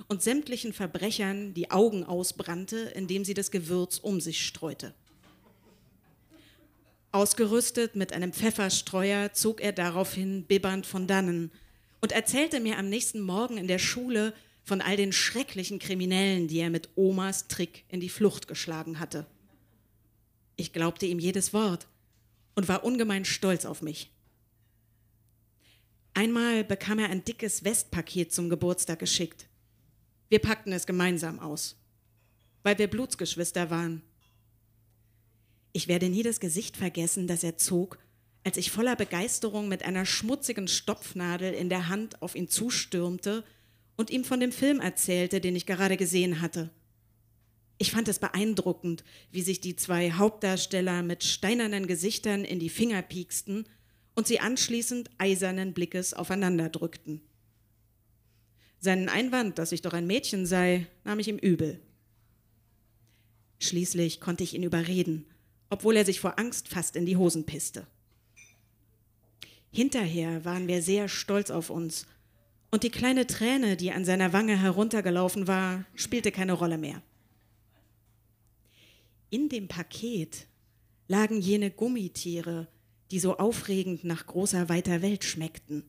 und 0.08 0.22
sämtlichen 0.22 0.72
Verbrechern 0.72 1.54
die 1.54 1.70
Augen 1.70 2.04
ausbrannte, 2.04 2.92
indem 2.94 3.24
sie 3.24 3.34
das 3.34 3.50
Gewürz 3.50 3.98
um 3.98 4.20
sich 4.20 4.46
streute. 4.46 4.94
Ausgerüstet 7.12 7.96
mit 7.96 8.12
einem 8.12 8.32
Pfefferstreuer 8.32 9.32
zog 9.32 9.60
er 9.60 9.72
daraufhin 9.72 10.44
bibbernd 10.44 10.86
von 10.86 11.06
dannen 11.06 11.50
und 12.00 12.12
erzählte 12.12 12.60
mir 12.60 12.78
am 12.78 12.88
nächsten 12.88 13.20
Morgen 13.20 13.58
in 13.58 13.66
der 13.66 13.78
Schule 13.78 14.32
von 14.62 14.80
all 14.80 14.96
den 14.96 15.12
schrecklichen 15.12 15.80
Kriminellen, 15.80 16.46
die 16.46 16.60
er 16.60 16.70
mit 16.70 16.88
Omas 16.94 17.48
Trick 17.48 17.84
in 17.88 18.00
die 18.00 18.08
Flucht 18.08 18.46
geschlagen 18.46 19.00
hatte. 19.00 19.26
Ich 20.60 20.74
glaubte 20.74 21.06
ihm 21.06 21.18
jedes 21.18 21.54
Wort 21.54 21.86
und 22.54 22.68
war 22.68 22.84
ungemein 22.84 23.24
stolz 23.24 23.64
auf 23.64 23.80
mich. 23.80 24.12
Einmal 26.12 26.64
bekam 26.64 26.98
er 26.98 27.08
ein 27.08 27.24
dickes 27.24 27.64
Westpaket 27.64 28.30
zum 28.30 28.50
Geburtstag 28.50 28.98
geschickt. 28.98 29.48
Wir 30.28 30.38
packten 30.38 30.74
es 30.74 30.84
gemeinsam 30.84 31.38
aus, 31.38 31.80
weil 32.62 32.76
wir 32.76 32.90
Blutsgeschwister 32.90 33.70
waren. 33.70 34.02
Ich 35.72 35.88
werde 35.88 36.10
nie 36.10 36.22
das 36.22 36.40
Gesicht 36.40 36.76
vergessen, 36.76 37.26
das 37.26 37.42
er 37.42 37.56
zog, 37.56 37.98
als 38.44 38.58
ich 38.58 38.70
voller 38.70 38.96
Begeisterung 38.96 39.66
mit 39.66 39.82
einer 39.82 40.04
schmutzigen 40.04 40.68
Stopfnadel 40.68 41.54
in 41.54 41.70
der 41.70 41.88
Hand 41.88 42.20
auf 42.20 42.34
ihn 42.34 42.48
zustürmte 42.48 43.44
und 43.96 44.10
ihm 44.10 44.24
von 44.24 44.40
dem 44.40 44.52
Film 44.52 44.80
erzählte, 44.80 45.40
den 45.40 45.56
ich 45.56 45.64
gerade 45.64 45.96
gesehen 45.96 46.42
hatte. 46.42 46.68
Ich 47.82 47.92
fand 47.92 48.08
es 48.08 48.18
beeindruckend, 48.18 49.04
wie 49.32 49.40
sich 49.40 49.62
die 49.62 49.74
zwei 49.74 50.12
Hauptdarsteller 50.12 51.02
mit 51.02 51.24
steinernen 51.24 51.86
Gesichtern 51.86 52.44
in 52.44 52.58
die 52.58 52.68
Finger 52.68 53.00
pieksten 53.00 53.66
und 54.14 54.26
sie 54.26 54.38
anschließend 54.38 55.08
eisernen 55.16 55.72
Blickes 55.72 56.12
aufeinander 56.12 56.68
drückten. 56.68 57.22
Seinen 58.80 59.08
Einwand, 59.08 59.58
dass 59.58 59.72
ich 59.72 59.80
doch 59.80 59.94
ein 59.94 60.06
Mädchen 60.06 60.44
sei, 60.44 60.88
nahm 61.04 61.20
ich 61.20 61.28
ihm 61.28 61.38
übel. 61.38 61.80
Schließlich 63.60 64.20
konnte 64.20 64.44
ich 64.44 64.52
ihn 64.52 64.62
überreden, 64.62 65.24
obwohl 65.70 65.96
er 65.96 66.04
sich 66.04 66.20
vor 66.20 66.38
Angst 66.38 66.68
fast 66.68 66.96
in 66.96 67.06
die 67.06 67.16
Hosen 67.16 67.46
pisste. 67.46 67.86
Hinterher 69.72 70.44
waren 70.44 70.68
wir 70.68 70.82
sehr 70.82 71.08
stolz 71.08 71.50
auf 71.50 71.70
uns, 71.70 72.06
und 72.70 72.82
die 72.82 72.90
kleine 72.90 73.26
Träne, 73.26 73.78
die 73.78 73.90
an 73.90 74.04
seiner 74.04 74.34
Wange 74.34 74.60
heruntergelaufen 74.60 75.48
war, 75.48 75.86
spielte 75.94 76.30
keine 76.30 76.52
Rolle 76.52 76.76
mehr. 76.76 77.02
In 79.30 79.48
dem 79.48 79.68
Paket 79.68 80.46
lagen 81.06 81.40
jene 81.40 81.70
Gummitiere, 81.70 82.66
die 83.12 83.20
so 83.20 83.38
aufregend 83.38 84.04
nach 84.04 84.26
großer, 84.26 84.68
weiter 84.68 85.02
Welt 85.02 85.24
schmeckten. 85.24 85.84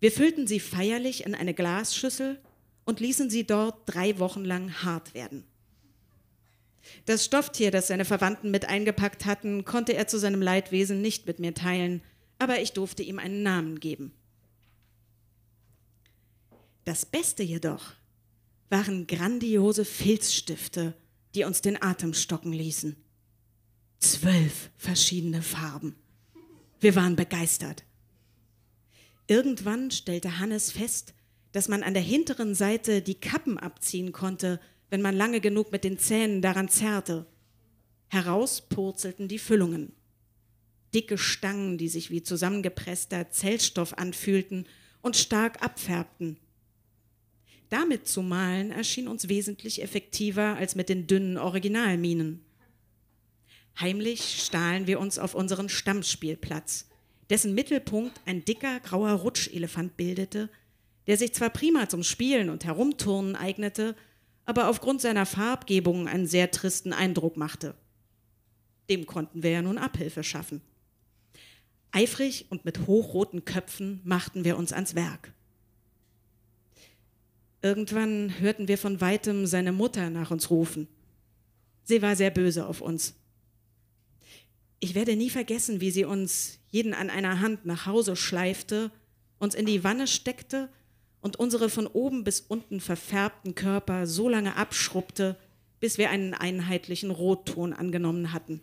Wir 0.00 0.12
füllten 0.12 0.46
sie 0.46 0.60
feierlich 0.60 1.24
in 1.24 1.34
eine 1.34 1.54
Glasschüssel 1.54 2.38
und 2.84 3.00
ließen 3.00 3.30
sie 3.30 3.44
dort 3.44 3.82
drei 3.86 4.18
Wochen 4.18 4.44
lang 4.44 4.82
hart 4.82 5.14
werden. 5.14 5.44
Das 7.06 7.24
Stofftier, 7.24 7.70
das 7.70 7.86
seine 7.86 8.04
Verwandten 8.04 8.50
mit 8.50 8.66
eingepackt 8.66 9.24
hatten, 9.24 9.64
konnte 9.64 9.94
er 9.94 10.08
zu 10.08 10.18
seinem 10.18 10.42
Leidwesen 10.42 11.00
nicht 11.00 11.26
mit 11.26 11.38
mir 11.38 11.54
teilen, 11.54 12.02
aber 12.38 12.60
ich 12.60 12.72
durfte 12.72 13.02
ihm 13.02 13.18
einen 13.18 13.42
Namen 13.42 13.80
geben. 13.80 14.12
Das 16.84 17.06
Beste 17.06 17.44
jedoch 17.44 17.92
waren 18.68 19.06
grandiose 19.06 19.84
Filzstifte 19.84 20.94
die 21.34 21.44
uns 21.44 21.62
den 21.62 21.82
Atem 21.82 22.14
stocken 22.14 22.52
ließen. 22.52 22.96
Zwölf 23.98 24.70
verschiedene 24.76 25.42
Farben. 25.42 25.94
Wir 26.80 26.96
waren 26.96 27.16
begeistert. 27.16 27.84
Irgendwann 29.28 29.90
stellte 29.90 30.38
Hannes 30.38 30.72
fest, 30.72 31.14
dass 31.52 31.68
man 31.68 31.82
an 31.82 31.94
der 31.94 32.02
hinteren 32.02 32.54
Seite 32.54 33.02
die 33.02 33.14
Kappen 33.14 33.58
abziehen 33.58 34.12
konnte, 34.12 34.60
wenn 34.90 35.02
man 35.02 35.16
lange 35.16 35.40
genug 35.40 35.70
mit 35.70 35.84
den 35.84 35.98
Zähnen 35.98 36.42
daran 36.42 36.68
zerrte. 36.68 37.26
Heraus 38.08 38.60
purzelten 38.60 39.28
die 39.28 39.38
Füllungen. 39.38 39.94
Dicke 40.92 41.16
Stangen, 41.16 41.78
die 41.78 41.88
sich 41.88 42.10
wie 42.10 42.22
zusammengepresster 42.22 43.30
Zellstoff 43.30 43.96
anfühlten 43.96 44.66
und 45.00 45.16
stark 45.16 45.62
abfärbten. 45.62 46.36
Damit 47.72 48.06
zu 48.06 48.20
malen 48.20 48.70
erschien 48.70 49.08
uns 49.08 49.30
wesentlich 49.30 49.80
effektiver 49.80 50.56
als 50.56 50.74
mit 50.74 50.90
den 50.90 51.06
dünnen 51.06 51.38
Originalminen. 51.38 52.44
Heimlich 53.80 54.44
stahlen 54.44 54.86
wir 54.86 55.00
uns 55.00 55.18
auf 55.18 55.34
unseren 55.34 55.70
Stammspielplatz, 55.70 56.90
dessen 57.30 57.54
Mittelpunkt 57.54 58.20
ein 58.26 58.44
dicker 58.44 58.78
grauer 58.80 59.12
Rutschelefant 59.12 59.96
bildete, 59.96 60.50
der 61.06 61.16
sich 61.16 61.32
zwar 61.32 61.48
prima 61.48 61.88
zum 61.88 62.02
Spielen 62.02 62.50
und 62.50 62.66
Herumturnen 62.66 63.36
eignete, 63.36 63.96
aber 64.44 64.68
aufgrund 64.68 65.00
seiner 65.00 65.24
Farbgebung 65.24 66.08
einen 66.08 66.26
sehr 66.26 66.50
tristen 66.50 66.92
Eindruck 66.92 67.38
machte. 67.38 67.74
Dem 68.90 69.06
konnten 69.06 69.42
wir 69.42 69.50
ja 69.50 69.62
nun 69.62 69.78
Abhilfe 69.78 70.22
schaffen. 70.22 70.60
Eifrig 71.90 72.48
und 72.50 72.66
mit 72.66 72.86
hochroten 72.86 73.46
Köpfen 73.46 74.02
machten 74.04 74.44
wir 74.44 74.58
uns 74.58 74.74
ans 74.74 74.94
Werk. 74.94 75.32
Irgendwann 77.62 78.40
hörten 78.40 78.66
wir 78.66 78.76
von 78.76 79.00
weitem 79.00 79.46
seine 79.46 79.72
Mutter 79.72 80.10
nach 80.10 80.32
uns 80.32 80.50
rufen. 80.50 80.88
Sie 81.84 82.02
war 82.02 82.16
sehr 82.16 82.30
böse 82.30 82.66
auf 82.66 82.80
uns. 82.80 83.14
Ich 84.80 84.96
werde 84.96 85.14
nie 85.14 85.30
vergessen, 85.30 85.80
wie 85.80 85.92
sie 85.92 86.04
uns 86.04 86.58
jeden 86.70 86.92
an 86.92 87.08
einer 87.08 87.40
Hand 87.40 87.64
nach 87.64 87.86
Hause 87.86 88.16
schleifte, 88.16 88.90
uns 89.38 89.54
in 89.54 89.66
die 89.66 89.84
Wanne 89.84 90.08
steckte 90.08 90.68
und 91.20 91.36
unsere 91.36 91.70
von 91.70 91.86
oben 91.86 92.24
bis 92.24 92.40
unten 92.40 92.80
verfärbten 92.80 93.54
Körper 93.54 94.08
so 94.08 94.28
lange 94.28 94.56
abschrubbte, 94.56 95.36
bis 95.78 95.98
wir 95.98 96.10
einen 96.10 96.34
einheitlichen 96.34 97.12
Rotton 97.12 97.72
angenommen 97.72 98.32
hatten. 98.32 98.60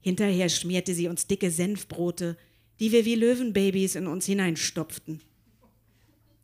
Hinterher 0.00 0.48
schmierte 0.48 0.94
sie 0.94 1.08
uns 1.08 1.26
dicke 1.26 1.50
Senfbrote, 1.50 2.36
die 2.78 2.92
wir 2.92 3.04
wie 3.04 3.16
Löwenbabys 3.16 3.96
in 3.96 4.06
uns 4.06 4.26
hineinstopften. 4.26 5.20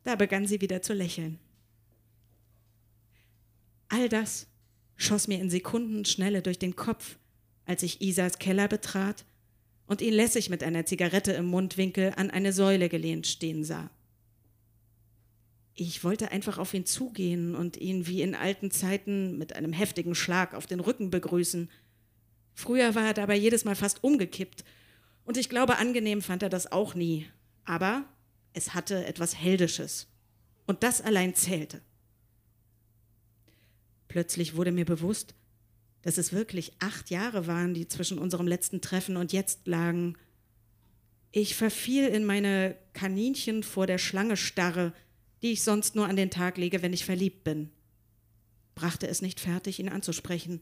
Da 0.05 0.17
begann 0.17 0.47
sie 0.47 0.61
wieder 0.61 0.83
zu 0.83 0.95
lächeln. 0.95 1.39
All 3.89 4.09
das 4.09 4.49
schoss 4.97 5.29
mir 5.29 5.41
in 5.41 5.51
Sekundenschnelle 5.51 6.43
durch 6.43 6.59
den 6.59 6.77
Kopf, 6.77 7.19
als 7.67 7.83
ich 7.83 8.01
Isas 8.01 8.39
Keller 8.39 8.69
betrat 8.69 9.25
und 9.87 10.01
ihn 10.01 10.15
lässig 10.15 10.49
mit 10.49 10.63
einer 10.63 10.87
Zigarette 10.87 11.33
im 11.33 11.47
Mundwinkel 11.47 12.13
an 12.17 12.31
eine 12.31 12.53
Säule 12.53 12.89
gelehnt 12.89 13.27
stehen 13.27 13.65
sah. 13.65 13.91
Ich 15.75 16.05
wollte 16.05 16.31
einfach 16.31 16.59
auf 16.59 16.75
ihn 16.75 16.85
zugehen 16.85 17.55
und 17.55 17.77
ihn 17.77 18.07
wie 18.07 18.23
in 18.23 18.35
alten 18.35 18.71
Zeiten 18.71 19.39
mit 19.39 19.55
einem 19.55 19.73
heftigen 19.73 20.15
Schlag 20.15 20.55
auf 20.55 20.67
den 20.67 20.81
Rücken 20.81 21.11
begrüßen. 21.11 21.71
Früher 22.55 22.95
war 22.95 23.07
er 23.07 23.15
dabei 23.15 23.37
jedes 23.37 23.65
Mal 23.65 23.75
fast 23.75 24.05
umgekippt, 24.05 24.65
und 25.25 25.37
ich 25.37 25.49
glaube, 25.49 25.79
angenehm 25.79 26.21
fand 26.21 26.43
er 26.43 26.49
das 26.49 26.73
auch 26.73 26.95
nie. 26.95 27.27
Aber 27.65 28.05
es 28.53 28.75
hatte 28.75 29.05
etwas 29.07 29.37
Heldisches. 29.37 30.09
Und 30.67 30.83
das 30.83 31.01
allein 31.01 31.35
zählte. 31.35 31.83
Plötzlich 34.09 34.55
wurde 34.57 34.73
mir 34.73 34.85
bewusst, 34.85 35.35
dass 36.03 36.19
es 36.19 36.33
wirklich 36.33 36.73
acht 36.81 37.11
Jahre 37.11 37.47
waren, 37.47 37.75
die 37.75 37.89
zwischen 37.89 38.19
unserem 38.19 38.47
letzten 38.47 38.81
Treffen 38.81 39.17
und 39.17 39.33
jetzt 39.33 39.67
lagen. 39.67 40.17
Ich 41.31 41.55
verfiel 41.55 42.09
in 42.09 42.25
meine 42.25 42.77
Kaninchen 42.93 43.63
vor 43.63 43.87
der 43.87 43.99
Schlange 43.99 44.37
starre, 44.37 44.93
die 45.43 45.53
ich 45.53 45.63
sonst 45.63 45.97
nur 45.97 46.07
an 46.07 46.17
den 46.17 46.31
Tag 46.31 46.59
lege, 46.59 46.83
wenn 46.83 46.93
ich 46.93 47.05
verliebt 47.05 47.45
bin. 47.45 47.71
Brachte 48.75 49.09
es 49.09 49.23
nicht 49.23 49.41
fertig, 49.41 49.79
ihn 49.79 49.89
anzusprechen. 49.89 50.61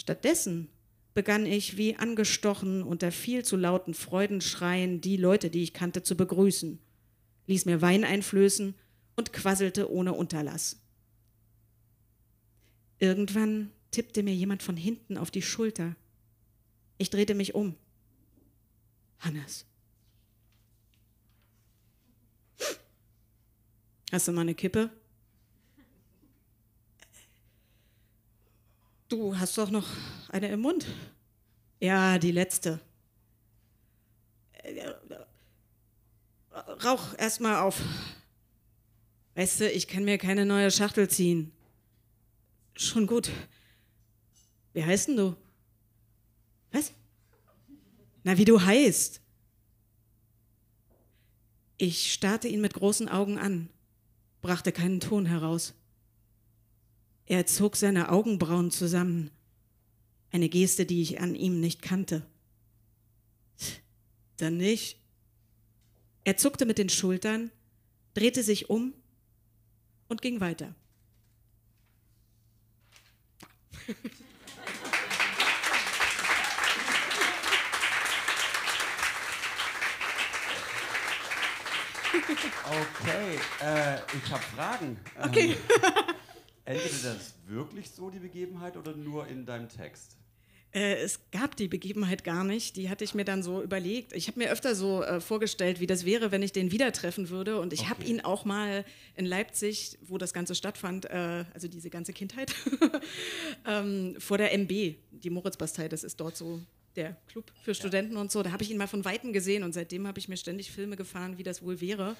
Stattdessen 0.00 0.68
begann 1.18 1.46
ich 1.46 1.76
wie 1.76 1.96
angestochen 1.96 2.84
unter 2.84 3.10
viel 3.10 3.44
zu 3.44 3.56
lauten 3.56 3.92
Freudenschreien 3.92 5.00
die 5.00 5.16
Leute, 5.16 5.50
die 5.50 5.64
ich 5.64 5.74
kannte, 5.74 6.04
zu 6.04 6.16
begrüßen, 6.16 6.78
ließ 7.48 7.64
mir 7.64 7.82
Wein 7.82 8.04
einflößen 8.04 8.72
und 9.16 9.32
quasselte 9.32 9.90
ohne 9.90 10.12
Unterlass. 10.12 10.80
Irgendwann 13.00 13.72
tippte 13.90 14.22
mir 14.22 14.32
jemand 14.32 14.62
von 14.62 14.76
hinten 14.76 15.18
auf 15.18 15.32
die 15.32 15.42
Schulter. 15.42 15.96
Ich 16.98 17.10
drehte 17.10 17.34
mich 17.34 17.52
um. 17.52 17.74
Hannes. 19.18 19.66
Hast 24.12 24.28
du 24.28 24.30
mal 24.30 24.42
eine 24.42 24.54
Kippe? 24.54 24.88
Du 29.08 29.36
hast 29.36 29.58
doch 29.58 29.72
noch 29.72 29.88
eine 30.28 30.48
im 30.48 30.60
Mund. 30.60 30.86
Ja, 31.80 32.18
die 32.18 32.32
letzte. 32.32 32.80
Rauch 36.84 37.14
erst 37.18 37.40
mal 37.40 37.62
auf. 37.62 37.80
Weißt 39.34 39.60
du, 39.60 39.70
ich 39.70 39.86
kann 39.86 40.04
mir 40.04 40.18
keine 40.18 40.44
neue 40.44 40.70
Schachtel 40.70 41.08
ziehen. 41.08 41.52
Schon 42.74 43.06
gut. 43.06 43.30
Wie 44.72 44.84
heißt 44.84 45.08
denn 45.08 45.16
du? 45.16 45.36
Was? 46.72 46.92
Na, 48.24 48.36
wie 48.36 48.44
du 48.44 48.60
heißt. 48.60 49.20
Ich 51.76 52.12
starrte 52.12 52.48
ihn 52.48 52.60
mit 52.60 52.74
großen 52.74 53.08
Augen 53.08 53.38
an, 53.38 53.70
brachte 54.40 54.72
keinen 54.72 54.98
Ton 54.98 55.26
heraus. 55.26 55.74
Er 57.26 57.46
zog 57.46 57.76
seine 57.76 58.10
Augenbrauen 58.10 58.72
zusammen, 58.72 59.30
eine 60.30 60.48
Geste, 60.48 60.86
die 60.86 61.02
ich 61.02 61.20
an 61.20 61.34
ihm 61.34 61.60
nicht 61.60 61.82
kannte. 61.82 62.26
Dann 64.36 64.56
nicht. 64.56 65.00
Er 66.24 66.36
zuckte 66.36 66.66
mit 66.66 66.78
den 66.78 66.90
Schultern, 66.90 67.50
drehte 68.14 68.42
sich 68.42 68.68
um 68.68 68.92
und 70.08 70.22
ging 70.22 70.40
weiter. 70.40 70.74
Okay, 82.70 83.38
äh, 83.62 83.96
ich 84.14 84.30
habe 84.30 84.42
Fragen. 84.54 84.98
Okay. 85.22 85.56
Ähm, 85.56 86.14
endete 86.66 87.02
das 87.02 87.34
wirklich 87.46 87.90
so, 87.90 88.10
die 88.10 88.18
Begebenheit, 88.18 88.76
oder 88.76 88.94
nur 88.94 89.26
in 89.26 89.46
deinem 89.46 89.70
Text? 89.70 90.17
Äh, 90.78 90.94
es 91.02 91.20
gab 91.32 91.56
die 91.56 91.66
Begebenheit 91.66 92.22
gar 92.22 92.44
nicht. 92.44 92.76
Die 92.76 92.88
hatte 92.88 93.02
ich 93.02 93.12
mir 93.12 93.24
dann 93.24 93.42
so 93.42 93.62
überlegt. 93.62 94.12
Ich 94.12 94.28
habe 94.28 94.38
mir 94.38 94.52
öfter 94.52 94.76
so 94.76 95.02
äh, 95.02 95.20
vorgestellt, 95.20 95.80
wie 95.80 95.88
das 95.88 96.04
wäre, 96.04 96.30
wenn 96.30 96.42
ich 96.42 96.52
den 96.52 96.70
wieder 96.70 96.92
treffen 96.92 97.30
würde. 97.30 97.60
Und 97.60 97.72
ich 97.72 97.80
okay. 97.80 97.88
habe 97.90 98.04
ihn 98.04 98.20
auch 98.20 98.44
mal 98.44 98.84
in 99.16 99.26
Leipzig, 99.26 99.98
wo 100.02 100.18
das 100.18 100.32
Ganze 100.32 100.54
stattfand, 100.54 101.06
äh, 101.06 101.44
also 101.52 101.66
diese 101.66 101.90
ganze 101.90 102.12
Kindheit, 102.12 102.54
ähm, 103.66 104.14
vor 104.20 104.38
der 104.38 104.52
MB, 104.56 104.70
die 105.10 105.30
Moritzbastei, 105.30 105.88
das 105.88 106.04
ist 106.04 106.20
dort 106.20 106.36
so 106.36 106.60
der 106.94 107.16
Club 107.26 107.50
für 107.62 107.74
Studenten 107.74 108.14
ja. 108.14 108.20
und 108.20 108.30
so. 108.30 108.44
Da 108.44 108.52
habe 108.52 108.62
ich 108.62 108.70
ihn 108.70 108.78
mal 108.78 108.86
von 108.86 109.04
Weitem 109.04 109.32
gesehen 109.32 109.64
und 109.64 109.72
seitdem 109.72 110.06
habe 110.06 110.20
ich 110.20 110.28
mir 110.28 110.36
ständig 110.36 110.70
Filme 110.70 110.94
gefahren, 110.94 111.38
wie 111.38 111.42
das 111.42 111.60
wohl 111.60 111.80
wäre. 111.80 112.14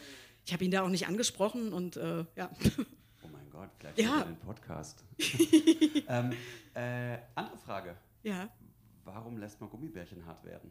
Ich 0.44 0.53
habe 0.53 0.64
ihn 0.64 0.73
da 0.73 0.83
auch 0.83 0.88
nicht 0.88 1.07
angesprochen 1.07 1.73
und 1.73 1.97
äh, 1.97 2.25
ja. 2.35 2.51
Oh 3.23 3.29
mein 3.33 3.49
Gott, 3.51 3.71
gleich 3.79 3.99
ja. 3.99 4.25
den 4.25 4.37
Podcast. 4.37 5.05
ähm, 6.09 6.33
äh, 6.75 7.18
andere 7.37 7.59
Frage. 7.59 7.97
Ja. 8.29 8.51
Warum 9.05 9.38
lässt 9.38 9.59
man 9.61 9.71
Gummibärchen 9.71 10.27
hart 10.27 10.45
werden? 10.45 10.71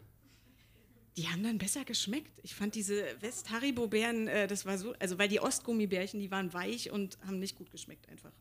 Die 1.17 1.27
haben 1.27 1.41
dann 1.41 1.57
besser 1.57 1.83
geschmeckt. 1.83 2.39
Ich 2.43 2.53
fand 2.53 2.75
diese 2.75 3.03
West-Haribo-Beeren, 3.21 4.27
äh, 4.27 4.47
das 4.47 4.67
war 4.67 4.77
so, 4.77 4.93
also 4.99 5.17
weil 5.17 5.27
die 5.27 5.39
Ostgummibärchen, 5.39 6.19
die 6.19 6.29
waren 6.29 6.53
weich 6.53 6.91
und 6.91 7.17
haben 7.25 7.39
nicht 7.39 7.57
gut 7.57 7.71
geschmeckt 7.71 8.07
einfach. 8.09 8.31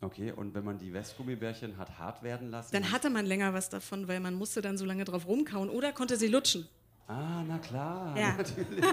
Okay, 0.00 0.30
und 0.30 0.54
wenn 0.54 0.64
man 0.64 0.78
die 0.78 0.92
Westgummibärchen 0.92 1.76
hat 1.76 1.98
hart 1.98 2.22
werden 2.22 2.50
lassen? 2.50 2.72
Dann 2.72 2.92
hatte 2.92 3.10
man 3.10 3.26
länger 3.26 3.52
was 3.52 3.68
davon, 3.68 4.06
weil 4.06 4.20
man 4.20 4.34
musste 4.34 4.62
dann 4.62 4.78
so 4.78 4.84
lange 4.84 5.04
drauf 5.04 5.26
rumkauen 5.26 5.68
oder 5.68 5.92
konnte 5.92 6.16
sie 6.16 6.28
lutschen. 6.28 6.68
Ah, 7.08 7.42
na 7.42 7.58
klar, 7.58 8.16
ja. 8.16 8.32
natürlich. 8.36 8.84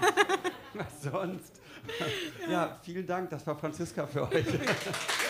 was 0.74 1.04
sonst? 1.04 1.62
Ja. 2.42 2.50
ja, 2.52 2.80
vielen 2.82 3.06
Dank, 3.06 3.30
das 3.30 3.46
war 3.46 3.56
Franziska 3.56 4.08
für 4.08 4.28
euch. 4.28 4.48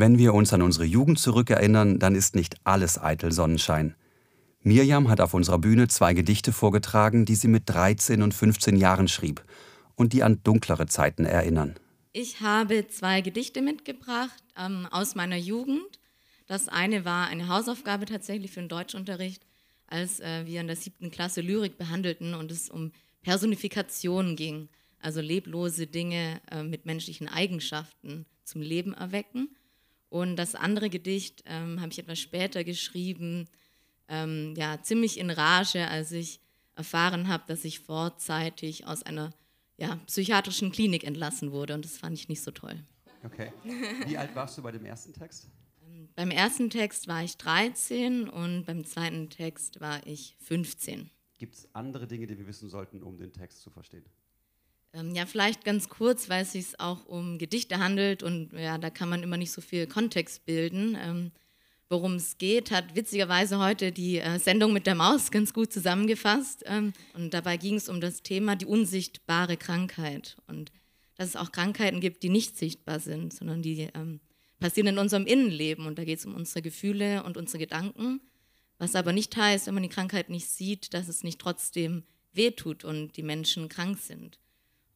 Wenn 0.00 0.16
wir 0.16 0.32
uns 0.32 0.52
an 0.52 0.62
unsere 0.62 0.84
Jugend 0.84 1.18
zurückerinnern, 1.18 1.98
dann 1.98 2.14
ist 2.14 2.36
nicht 2.36 2.54
alles 2.62 3.02
eitel 3.02 3.32
Sonnenschein. 3.32 3.96
Mirjam 4.62 5.08
hat 5.08 5.20
auf 5.20 5.34
unserer 5.34 5.58
Bühne 5.58 5.88
zwei 5.88 6.14
Gedichte 6.14 6.52
vorgetragen, 6.52 7.24
die 7.24 7.34
sie 7.34 7.48
mit 7.48 7.64
13 7.66 8.22
und 8.22 8.32
15 8.32 8.76
Jahren 8.76 9.08
schrieb 9.08 9.42
und 9.96 10.12
die 10.12 10.22
an 10.22 10.40
dunklere 10.44 10.86
Zeiten 10.86 11.24
erinnern. 11.24 11.74
Ich 12.12 12.40
habe 12.40 12.86
zwei 12.86 13.22
Gedichte 13.22 13.60
mitgebracht 13.60 14.40
ähm, 14.56 14.86
aus 14.92 15.16
meiner 15.16 15.36
Jugend. 15.36 15.98
Das 16.46 16.68
eine 16.68 17.04
war 17.04 17.26
eine 17.26 17.48
Hausaufgabe 17.48 18.06
tatsächlich 18.06 18.52
für 18.52 18.60
den 18.60 18.68
Deutschunterricht, 18.68 19.44
als 19.88 20.20
äh, 20.20 20.46
wir 20.46 20.60
in 20.60 20.68
der 20.68 20.76
siebten 20.76 21.10
Klasse 21.10 21.40
Lyrik 21.40 21.76
behandelten 21.76 22.34
und 22.34 22.52
es 22.52 22.70
um 22.70 22.92
Personifikation 23.22 24.36
ging, 24.36 24.68
also 25.00 25.20
leblose 25.20 25.88
Dinge 25.88 26.40
äh, 26.52 26.62
mit 26.62 26.86
menschlichen 26.86 27.28
Eigenschaften 27.28 28.26
zum 28.44 28.62
Leben 28.62 28.94
erwecken. 28.94 29.56
Und 30.10 30.36
das 30.36 30.54
andere 30.54 30.90
Gedicht 30.90 31.42
ähm, 31.46 31.80
habe 31.80 31.92
ich 31.92 31.98
etwas 31.98 32.18
später 32.18 32.64
geschrieben, 32.64 33.48
ähm, 34.08 34.54
ja, 34.56 34.82
ziemlich 34.82 35.18
in 35.18 35.30
Rage, 35.30 35.86
als 35.88 36.12
ich 36.12 36.40
erfahren 36.74 37.28
habe, 37.28 37.44
dass 37.46 37.64
ich 37.64 37.80
vorzeitig 37.80 38.86
aus 38.86 39.02
einer 39.02 39.32
ja, 39.76 39.96
psychiatrischen 40.06 40.72
Klinik 40.72 41.04
entlassen 41.04 41.52
wurde. 41.52 41.74
Und 41.74 41.84
das 41.84 41.98
fand 41.98 42.16
ich 42.16 42.28
nicht 42.28 42.42
so 42.42 42.50
toll. 42.50 42.78
Okay. 43.24 43.52
Wie 44.06 44.16
alt 44.16 44.34
warst 44.34 44.56
du 44.56 44.62
bei 44.62 44.72
dem 44.72 44.84
ersten 44.84 45.12
Text? 45.12 45.48
Beim 46.14 46.30
ersten 46.30 46.70
Text 46.70 47.08
war 47.08 47.22
ich 47.22 47.36
13 47.36 48.28
und 48.28 48.64
beim 48.64 48.84
zweiten 48.84 49.28
Text 49.30 49.80
war 49.80 50.04
ich 50.06 50.36
15. 50.40 51.10
Gibt 51.38 51.54
es 51.54 51.68
andere 51.74 52.06
Dinge, 52.06 52.26
die 52.26 52.38
wir 52.38 52.46
wissen 52.46 52.68
sollten, 52.68 53.02
um 53.02 53.18
den 53.18 53.32
Text 53.32 53.60
zu 53.60 53.70
verstehen? 53.70 54.04
Ähm, 54.94 55.14
ja, 55.14 55.26
vielleicht 55.26 55.64
ganz 55.64 55.88
kurz, 55.88 56.28
weil 56.28 56.42
es 56.42 56.52
sich 56.52 56.80
auch 56.80 57.06
um 57.06 57.38
Gedichte 57.38 57.78
handelt 57.78 58.22
und 58.22 58.52
ja, 58.52 58.78
da 58.78 58.90
kann 58.90 59.08
man 59.08 59.22
immer 59.22 59.36
nicht 59.36 59.52
so 59.52 59.60
viel 59.60 59.86
Kontext 59.86 60.46
bilden. 60.46 60.96
Ähm, 61.00 61.32
Worum 61.90 62.16
es 62.16 62.36
geht, 62.36 62.70
hat 62.70 62.96
witzigerweise 62.96 63.58
heute 63.58 63.92
die 63.92 64.18
äh, 64.18 64.38
Sendung 64.38 64.74
mit 64.74 64.86
der 64.86 64.94
Maus 64.94 65.30
ganz 65.30 65.54
gut 65.54 65.72
zusammengefasst. 65.72 66.64
Ähm, 66.66 66.92
und 67.14 67.32
dabei 67.32 67.56
ging 67.56 67.76
es 67.76 67.88
um 67.88 68.02
das 68.02 68.22
Thema 68.22 68.56
die 68.56 68.66
unsichtbare 68.66 69.56
Krankheit. 69.56 70.36
Und 70.46 70.70
dass 71.14 71.28
es 71.28 71.36
auch 71.36 71.50
Krankheiten 71.50 72.00
gibt, 72.00 72.22
die 72.22 72.28
nicht 72.28 72.58
sichtbar 72.58 73.00
sind, 73.00 73.32
sondern 73.32 73.62
die 73.62 73.88
ähm, 73.94 74.20
passieren 74.60 74.88
in 74.88 74.98
unserem 74.98 75.24
Innenleben. 75.24 75.86
Und 75.86 75.98
da 75.98 76.04
geht 76.04 76.18
es 76.18 76.26
um 76.26 76.34
unsere 76.34 76.60
Gefühle 76.60 77.22
und 77.22 77.38
unsere 77.38 77.58
Gedanken. 77.58 78.20
Was 78.76 78.94
aber 78.94 79.14
nicht 79.14 79.34
heißt, 79.34 79.66
wenn 79.66 79.74
man 79.74 79.82
die 79.82 79.88
Krankheit 79.88 80.28
nicht 80.28 80.50
sieht, 80.50 80.92
dass 80.92 81.08
es 81.08 81.24
nicht 81.24 81.40
trotzdem 81.40 82.04
wehtut 82.34 82.84
und 82.84 83.16
die 83.16 83.22
Menschen 83.22 83.70
krank 83.70 83.98
sind. 83.98 84.38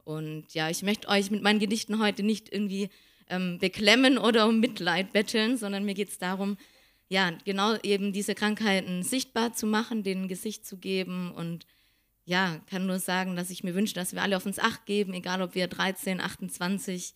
Und 0.05 0.53
ja, 0.55 0.69
ich 0.69 0.83
möchte 0.83 1.09
euch 1.09 1.31
mit 1.31 1.43
meinen 1.43 1.61
Gedichten 1.61 1.99
heute 2.01 2.23
nicht 2.23 2.53
irgendwie 2.53 2.91
ähm, 3.29 3.59
beklemmen 3.59 4.19
oder 4.19 4.49
um 4.49 4.61
Mitleid 4.61 5.12
betteln, 5.12 5.57
sondern 5.57 5.85
mir 5.85 5.95
geht 5.95 6.09
es 6.09 6.19
darum, 6.19 6.57
ja, 7.09 7.31
genau 7.45 7.77
eben 7.83 8.12
diese 8.12 8.35
Krankheiten 8.35 9.03
sichtbar 9.03 9.53
zu 9.53 9.67
machen, 9.67 10.03
denen 10.03 10.29
Gesicht 10.29 10.67
zu 10.67 10.79
geben 10.79 11.31
und 11.33 11.67
ja, 12.25 12.61
kann 12.71 12.87
nur 12.87 12.99
sagen, 12.99 13.37
dass 13.37 13.51
ich 13.51 13.65
mir 13.65 13.75
wünsche, 13.75 13.95
dass 13.95 14.15
wir 14.15 14.23
alle 14.23 14.37
auf 14.37 14.47
uns 14.47 14.59
Acht 14.59 14.87
geben, 14.87 15.12
egal 15.12 15.43
ob 15.43 15.55
wir 15.55 15.67
13, 15.67 16.21
28, 16.21 17.15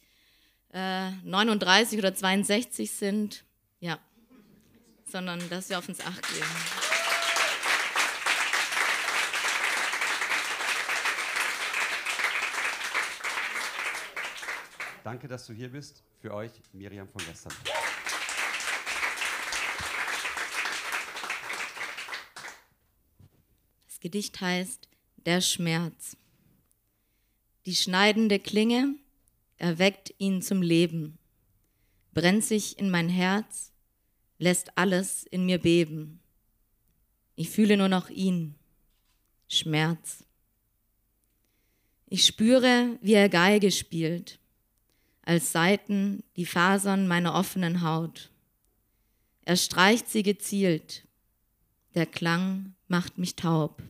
äh, 0.72 1.10
39 1.24 1.98
oder 1.98 2.14
62 2.14 2.90
sind, 2.90 3.44
ja, 3.80 3.98
sondern 5.06 5.40
dass 5.48 5.70
wir 5.70 5.78
auf 5.78 5.88
uns 5.88 6.00
Acht 6.00 6.22
geben. 6.28 6.85
Danke, 15.06 15.28
dass 15.28 15.46
du 15.46 15.52
hier 15.52 15.68
bist. 15.68 16.02
Für 16.20 16.34
euch 16.34 16.50
Miriam 16.72 17.08
von 17.08 17.24
gestern. 17.24 17.52
Das 23.86 24.00
Gedicht 24.00 24.40
heißt 24.40 24.88
Der 25.24 25.40
Schmerz. 25.42 26.16
Die 27.66 27.76
schneidende 27.76 28.40
Klinge 28.40 28.96
erweckt 29.58 30.12
ihn 30.18 30.42
zum 30.42 30.60
Leben, 30.60 31.18
brennt 32.12 32.42
sich 32.42 32.76
in 32.76 32.90
mein 32.90 33.08
Herz, 33.08 33.70
lässt 34.38 34.76
alles 34.76 35.22
in 35.22 35.46
mir 35.46 35.58
beben. 35.58 36.18
Ich 37.36 37.50
fühle 37.50 37.76
nur 37.76 37.88
noch 37.88 38.10
ihn, 38.10 38.56
Schmerz. 39.46 40.24
Ich 42.06 42.26
spüre, 42.26 42.98
wie 43.02 43.14
er 43.14 43.28
Geige 43.28 43.70
spielt, 43.70 44.40
als 45.26 45.50
Saiten 45.50 46.22
die 46.36 46.46
Fasern 46.46 47.08
meiner 47.08 47.34
offenen 47.34 47.82
Haut. 47.82 48.30
Er 49.44 49.56
streicht 49.56 50.08
sie 50.08 50.22
gezielt, 50.22 51.06
der 51.94 52.06
Klang 52.06 52.74
macht 52.88 53.18
mich 53.18 53.34
taub. 53.34 53.82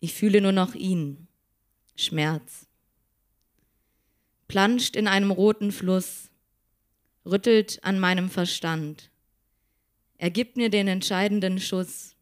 Ich 0.00 0.12
fühle 0.12 0.40
nur 0.40 0.52
noch 0.52 0.74
ihn, 0.74 1.28
Schmerz. 1.94 2.66
Planscht 4.48 4.96
in 4.96 5.06
einem 5.06 5.30
roten 5.30 5.70
Fluss, 5.70 6.28
rüttelt 7.24 7.82
an 7.84 8.00
meinem 8.00 8.28
Verstand. 8.30 9.10
Er 10.18 10.30
gibt 10.30 10.56
mir 10.56 10.70
den 10.70 10.88
entscheidenden 10.88 11.60
Schuss. 11.60 12.16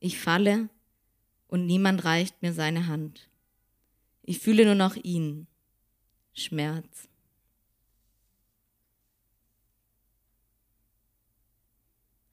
Ich 0.00 0.18
falle 0.18 0.68
und 1.46 1.66
niemand 1.66 2.04
reicht 2.04 2.42
mir 2.42 2.52
seine 2.52 2.88
Hand. 2.88 3.28
Ich 4.22 4.40
fühle 4.40 4.64
nur 4.64 4.74
noch 4.74 4.96
ihn, 4.96 5.46
Schmerz. 6.34 7.08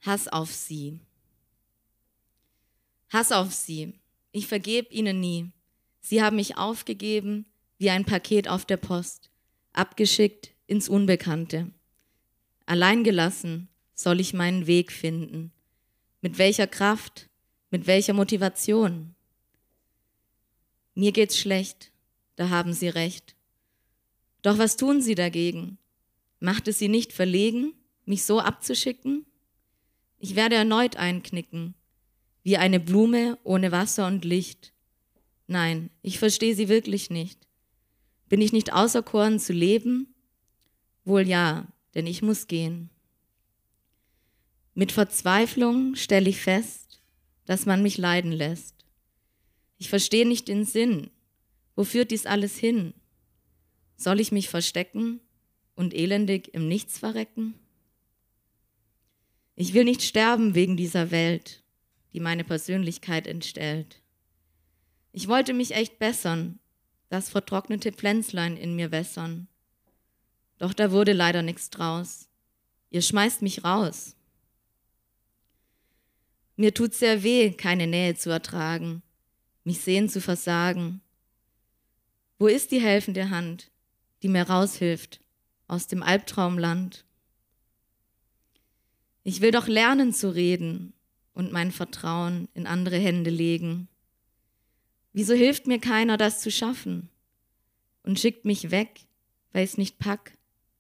Hass 0.02 0.28
auf 0.28 0.52
sie. 0.52 1.00
Hass 3.10 3.32
auf 3.32 3.54
sie. 3.54 3.94
Ich 4.32 4.48
vergeb 4.48 4.92
ihnen 4.92 5.20
nie. 5.20 5.52
Sie 6.02 6.22
haben 6.22 6.38
mich 6.38 6.58
aufgegeben 6.58 7.46
wie 7.78 7.90
ein 7.90 8.06
Paket 8.06 8.48
auf 8.48 8.66
der 8.66 8.78
Post, 8.78 9.30
abgeschickt 9.74 10.54
ins 10.68 10.90
Unbekannte. 10.90 11.72
Allein 12.66 13.04
gelassen 13.04 13.70
soll 13.96 14.20
ich 14.20 14.34
meinen 14.34 14.68
Weg 14.68 14.92
finden. 14.92 15.52
Mit 16.22 16.38
welcher 16.38 16.68
Kraft, 16.68 17.30
mit 17.70 17.88
welcher 17.88 18.14
Motivation? 18.14 19.16
Mir 20.94 21.12
geht's 21.12 21.38
schlecht, 21.38 21.92
da 22.36 22.50
haben 22.50 22.74
Sie 22.74 22.90
recht. 22.90 23.36
Doch 24.42 24.58
was 24.58 24.78
tun 24.78 25.02
Sie 25.02 25.16
dagegen? 25.16 25.78
Macht 26.40 26.68
es 26.68 26.80
Sie 26.80 26.88
nicht 26.88 27.14
verlegen, 27.14 27.74
mich 28.06 28.24
so 28.24 28.40
abzuschicken? 28.40 29.26
Ich 30.18 30.36
werde 30.36 30.56
erneut 30.56 30.98
einknicken, 30.98 31.76
wie 32.44 32.58
eine 32.58 32.80
Blume 32.80 33.38
ohne 33.44 33.72
Wasser 33.72 34.08
und 34.08 34.26
Licht. 34.26 34.74
Nein, 35.48 35.90
ich 36.02 36.20
verstehe 36.20 36.56
sie 36.56 36.70
wirklich 36.70 37.10
nicht. 37.10 37.48
Bin 38.28 38.42
ich 38.42 38.54
nicht 38.54 38.74
auserkoren 38.74 39.40
zu 39.40 39.54
leben? 39.54 40.14
Wohl 41.06 41.28
ja, 41.28 41.68
denn 41.96 42.06
ich 42.06 42.22
muss 42.22 42.48
gehen. 42.48 42.90
Mit 44.76 44.92
Verzweiflung 44.92 45.96
stelle 45.96 46.30
ich 46.30 46.40
fest, 46.40 47.02
dass 47.46 47.66
man 47.66 47.82
mich 47.82 47.98
leiden 47.98 48.32
lässt. 48.32 48.76
Ich 49.78 49.90
verstehe 49.90 50.28
nicht 50.28 50.48
den 50.48 50.66
Sinn. 50.66 51.10
Wo 51.76 51.84
führt 51.84 52.12
dies 52.12 52.26
alles 52.26 52.58
hin? 52.58 52.94
Soll 54.00 54.20
ich 54.20 54.32
mich 54.32 54.50
verstecken 54.50 55.20
und 55.76 55.94
elendig 55.94 56.54
im 56.54 56.68
Nichts 56.68 56.98
verrecken? 56.98 57.54
Ich 59.56 59.74
will 59.74 59.84
nicht 59.84 60.02
sterben 60.02 60.56
wegen 60.56 60.78
dieser 60.78 61.12
Welt 61.12 61.62
die 62.14 62.20
meine 62.20 62.44
Persönlichkeit 62.44 63.28
entstellt. 63.28 64.02
Ich 65.12 65.28
wollte 65.28 65.54
mich 65.54 65.72
echt 65.72 66.00
bessern, 66.00 66.60
das 67.10 67.30
vertrocknete 67.30 67.92
Pflänzlein 67.92 68.58
in 68.58 68.76
mir 68.76 68.92
wässern. 68.92 69.48
Doch 70.58 70.74
da 70.74 70.92
wurde 70.92 71.14
leider 71.14 71.42
nichts 71.42 71.70
draus. 71.70 72.28
Ihr 72.90 73.02
schmeißt 73.02 73.42
mich 73.42 73.64
raus. 73.64 74.16
Mir 76.56 76.74
tut 76.74 76.94
sehr 76.94 77.24
weh, 77.24 77.52
keine 77.52 77.88
Nähe 77.88 78.16
zu 78.16 78.30
ertragen, 78.30 79.02
mich 79.64 79.80
sehen 79.80 80.10
zu 80.10 80.20
versagen. 80.20 81.02
Wo 82.38 82.48
ist 82.48 82.72
die 82.72 82.82
helfende 82.82 83.30
Hand, 83.30 83.72
die 84.22 84.30
mir 84.30 84.44
raushilft 84.44 85.22
aus 85.68 85.88
dem 85.88 86.04
Albtraumland? 86.04 87.06
Ich 89.24 89.42
will 89.42 89.52
doch 89.52 89.68
lernen 89.68 90.14
zu 90.14 90.34
reden, 90.34 90.94
und 91.40 91.54
mein 91.54 91.72
Vertrauen 91.72 92.50
in 92.54 92.68
andere 92.68 92.98
Hände 92.98 93.30
legen? 93.30 93.88
Wieso 95.14 95.34
hilft 95.34 95.68
mir 95.68 95.80
keiner, 95.80 96.18
das 96.18 96.42
zu 96.42 96.52
schaffen 96.52 97.10
und 98.04 98.20
schickt 98.20 98.44
mich 98.44 98.72
weg, 98.72 99.08
weil 99.54 99.64
es 99.64 99.78
nicht 99.78 100.00
pack, 100.00 100.38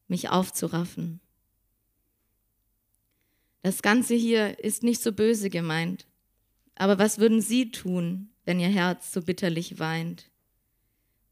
mich 0.09 0.29
aufzuraffen? 0.29 1.21
Das 3.61 3.81
Ganze 3.81 4.15
hier 4.15 4.59
ist 4.59 4.83
nicht 4.83 5.01
so 5.01 5.13
böse 5.13 5.49
gemeint, 5.49 6.05
aber 6.75 6.99
was 6.99 7.19
würden 7.19 7.39
Sie 7.39 7.71
tun, 7.71 8.29
wenn 8.43 8.59
Ihr 8.59 8.67
Herz 8.67 9.13
so 9.13 9.21
bitterlich 9.21 9.79
weint? 9.79 10.29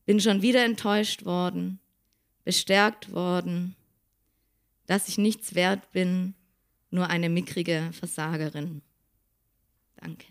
Bin 0.05 0.21
schon 0.21 0.41
wieder 0.41 0.63
enttäuscht 0.63 1.25
worden, 1.25 1.81
bestärkt 2.47 3.11
worden, 3.11 3.75
dass 4.85 5.09
ich 5.09 5.17
nichts 5.17 5.53
wert 5.53 5.91
bin, 5.91 6.33
nur 6.91 7.09
eine 7.09 7.27
mickrige 7.27 7.89
Versagerin. 7.91 8.81
Danke. 9.97 10.27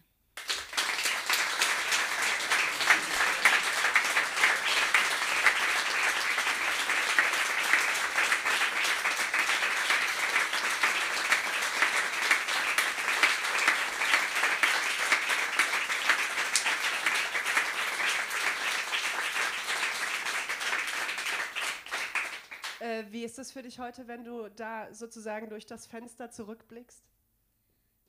Äh, 22.87 23.05
wie 23.11 23.25
ist 23.25 23.39
es 23.39 23.51
für 23.51 23.63
dich 23.63 23.79
heute, 23.79 24.07
wenn 24.07 24.23
du 24.23 24.49
da 24.55 24.93
sozusagen 24.93 25.49
durch 25.49 25.67
das 25.67 25.87
Fenster 25.87 26.31
zurückblickst? 26.31 27.03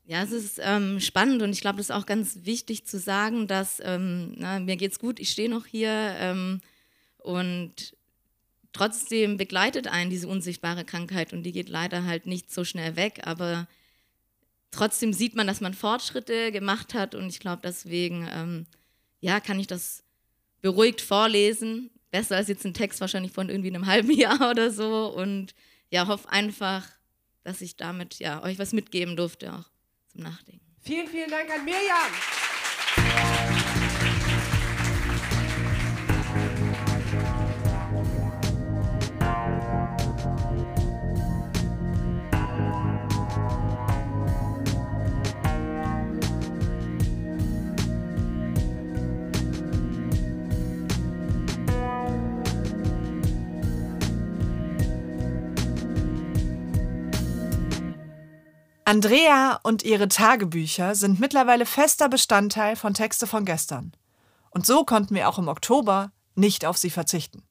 Ja, 0.05 0.21
es 0.21 0.31
ist 0.31 0.59
ähm, 0.61 0.99
spannend 0.99 1.41
und 1.41 1.51
ich 1.51 1.61
glaube, 1.61 1.77
das 1.77 1.87
ist 1.87 1.95
auch 1.95 2.05
ganz 2.05 2.39
wichtig 2.43 2.85
zu 2.85 2.99
sagen, 2.99 3.47
dass 3.47 3.81
ähm, 3.83 4.35
na, 4.37 4.59
mir 4.59 4.77
geht's 4.77 4.99
gut, 4.99 5.19
ich 5.19 5.31
stehe 5.31 5.49
noch 5.49 5.65
hier 5.65 5.89
ähm, 5.89 6.61
und 7.17 7.97
trotzdem 8.71 9.37
begleitet 9.37 9.87
einen 9.87 10.09
diese 10.09 10.27
unsichtbare 10.27 10.85
Krankheit 10.85 11.33
und 11.33 11.43
die 11.43 11.51
geht 11.51 11.69
leider 11.69 12.05
halt 12.05 12.27
nicht 12.27 12.53
so 12.53 12.63
schnell 12.63 12.95
weg, 12.95 13.21
aber 13.23 13.67
trotzdem 14.71 15.11
sieht 15.11 15.35
man, 15.35 15.47
dass 15.47 15.59
man 15.59 15.73
Fortschritte 15.73 16.51
gemacht 16.51 16.93
hat 16.93 17.15
und 17.15 17.27
ich 17.27 17.39
glaube, 17.39 17.61
deswegen 17.63 18.29
ähm, 18.31 18.67
ja, 19.21 19.39
kann 19.39 19.59
ich 19.59 19.67
das 19.67 20.03
beruhigt 20.61 21.01
vorlesen. 21.01 21.89
Besser 22.11 22.37
als 22.37 22.47
jetzt 22.47 22.65
ein 22.65 22.73
Text 22.73 23.01
wahrscheinlich 23.01 23.31
von 23.31 23.49
irgendwie 23.49 23.69
einem 23.69 23.85
halben 23.85 24.11
Jahr 24.17 24.49
oder 24.49 24.71
so 24.71 25.07
und 25.07 25.53
ja, 25.89 26.07
hoffe 26.07 26.29
einfach, 26.29 26.87
dass 27.43 27.61
ich 27.61 27.77
damit 27.77 28.19
ja 28.19 28.43
euch 28.43 28.59
was 28.59 28.73
mitgeben 28.73 29.15
durfte 29.15 29.53
auch 29.53 29.69
zum 30.07 30.21
Nachdenken. 30.21 30.65
Vielen, 30.81 31.07
vielen 31.07 31.29
Dank 31.29 31.49
an 31.49 31.65
Mirjam. 31.65 33.36
Andrea 58.87 59.59
und 59.63 59.83
ihre 59.83 60.07
Tagebücher 60.07 60.95
sind 60.95 61.19
mittlerweile 61.19 61.65
fester 61.65 62.07
Bestandteil 62.07 62.77
von 62.77 62.93
Texte 62.93 63.27
von 63.27 63.43
gestern. 63.43 63.91
Und 64.49 64.65
so 64.65 64.85
konnten 64.85 65.13
wir 65.13 65.27
auch 65.27 65.37
im 65.37 65.49
Oktober 65.49 66.13
nicht 66.35 66.65
auf 66.65 66.77
sie 66.77 66.89
verzichten. 66.89 67.43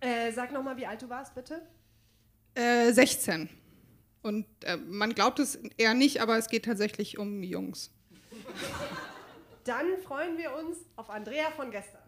Äh, 0.00 0.30
sag 0.32 0.52
nochmal, 0.52 0.76
wie 0.76 0.84
alt 0.84 1.00
du 1.00 1.08
warst, 1.08 1.34
bitte. 1.34 1.62
Äh, 2.54 2.92
16. 2.92 3.48
Und 4.20 4.44
äh, 4.64 4.76
man 4.76 5.14
glaubt 5.14 5.38
es 5.38 5.54
eher 5.78 5.94
nicht, 5.94 6.20
aber 6.20 6.36
es 6.36 6.48
geht 6.48 6.66
tatsächlich 6.66 7.16
um 7.16 7.42
Jungs. 7.42 7.90
Dann 9.64 9.86
freuen 10.06 10.36
wir 10.36 10.54
uns 10.54 10.76
auf 10.96 11.08
Andrea 11.08 11.50
von 11.56 11.70
gestern. 11.70 12.01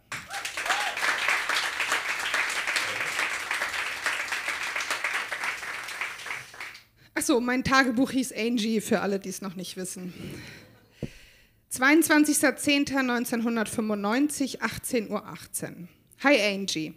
Achso, 7.16 7.40
mein 7.40 7.62
Tagebuch 7.62 8.10
hieß 8.10 8.32
Angie, 8.32 8.80
für 8.80 8.98
alle, 9.00 9.20
die 9.20 9.28
es 9.28 9.40
noch 9.40 9.54
nicht 9.54 9.76
wissen. 9.76 10.12
22.10.1995, 11.72 14.58
18.18 14.58 15.10
Uhr. 15.10 15.24
18. 15.24 15.88
Hi 16.24 16.42
Angie. 16.42 16.94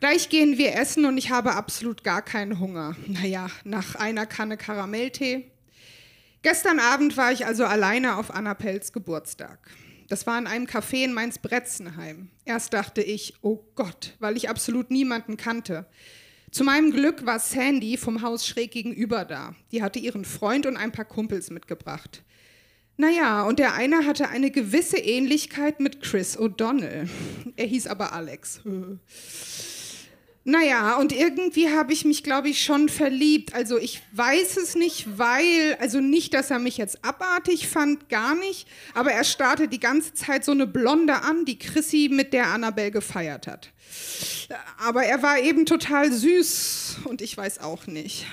Gleich 0.00 0.28
gehen 0.28 0.58
wir 0.58 0.74
essen 0.74 1.04
und 1.04 1.16
ich 1.18 1.30
habe 1.30 1.54
absolut 1.54 2.02
gar 2.02 2.22
keinen 2.22 2.58
Hunger. 2.58 2.96
Naja, 3.06 3.48
nach 3.62 3.94
einer 3.94 4.26
Kanne 4.26 4.56
Karamelltee. 4.56 5.52
Gestern 6.42 6.80
Abend 6.80 7.16
war 7.16 7.30
ich 7.30 7.46
also 7.46 7.64
alleine 7.64 8.16
auf 8.16 8.34
Anna 8.34 8.54
Pelz 8.54 8.92
Geburtstag. 8.92 9.70
Das 10.08 10.26
war 10.26 10.36
in 10.38 10.48
einem 10.48 10.66
Café 10.66 11.04
in 11.04 11.12
Mainz-Bretzenheim. 11.12 12.30
Erst 12.44 12.72
dachte 12.72 13.02
ich, 13.02 13.34
oh 13.42 13.60
Gott, 13.76 14.16
weil 14.18 14.36
ich 14.36 14.48
absolut 14.48 14.90
niemanden 14.90 15.36
kannte. 15.36 15.86
Zu 16.50 16.64
meinem 16.64 16.92
Glück 16.92 17.26
war 17.26 17.38
Sandy 17.38 17.96
vom 17.96 18.22
Haus 18.22 18.46
schräg 18.46 18.70
gegenüber 18.70 19.24
da. 19.24 19.54
Die 19.72 19.82
hatte 19.82 19.98
ihren 19.98 20.24
Freund 20.24 20.66
und 20.66 20.76
ein 20.76 20.92
paar 20.92 21.04
Kumpels 21.04 21.50
mitgebracht. 21.50 22.22
Naja, 22.96 23.44
und 23.44 23.58
der 23.58 23.74
eine 23.74 24.06
hatte 24.06 24.28
eine 24.28 24.50
gewisse 24.50 24.98
Ähnlichkeit 24.98 25.78
mit 25.78 26.02
Chris 26.02 26.36
O'Donnell. 26.38 27.08
Er 27.56 27.66
hieß 27.66 27.86
aber 27.86 28.12
Alex. 28.12 28.60
Naja, 30.48 30.96
und 30.96 31.12
irgendwie 31.12 31.68
habe 31.68 31.92
ich 31.92 32.06
mich, 32.06 32.22
glaube 32.22 32.48
ich, 32.48 32.64
schon 32.64 32.88
verliebt. 32.88 33.52
Also 33.52 33.76
ich 33.76 34.00
weiß 34.12 34.56
es 34.56 34.76
nicht, 34.76 35.18
weil, 35.18 35.76
also 35.78 36.00
nicht, 36.00 36.32
dass 36.32 36.50
er 36.50 36.58
mich 36.58 36.78
jetzt 36.78 37.04
abartig 37.04 37.68
fand, 37.68 38.08
gar 38.08 38.34
nicht, 38.34 38.66
aber 38.94 39.12
er 39.12 39.24
starrte 39.24 39.68
die 39.68 39.78
ganze 39.78 40.14
Zeit 40.14 40.46
so 40.46 40.52
eine 40.52 40.66
Blonde 40.66 41.16
an, 41.16 41.44
die 41.44 41.58
Chrissy 41.58 42.08
mit 42.10 42.32
der 42.32 42.46
Annabelle 42.46 42.90
gefeiert 42.90 43.46
hat. 43.46 43.74
Aber 44.78 45.04
er 45.04 45.22
war 45.22 45.38
eben 45.38 45.66
total 45.66 46.10
süß 46.10 47.00
und 47.04 47.20
ich 47.20 47.36
weiß 47.36 47.58
auch 47.58 47.86
nicht. 47.86 48.24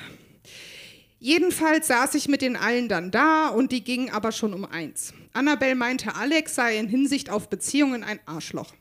Jedenfalls 1.19 1.87
saß 1.87 2.15
ich 2.15 2.29
mit 2.29 2.41
den 2.41 2.55
allen 2.55 2.87
dann 2.87 3.11
da 3.11 3.49
und 3.49 3.73
die 3.73 3.83
gingen 3.83 4.09
aber 4.09 4.31
schon 4.31 4.53
um 4.53 4.63
eins. 4.63 5.13
Annabelle 5.33 5.75
meinte, 5.75 6.15
Alex 6.15 6.55
sei 6.55 6.77
in 6.77 6.87
Hinsicht 6.87 7.29
auf 7.29 7.49
Beziehungen 7.49 8.05
ein 8.05 8.21
Arschloch. 8.25 8.71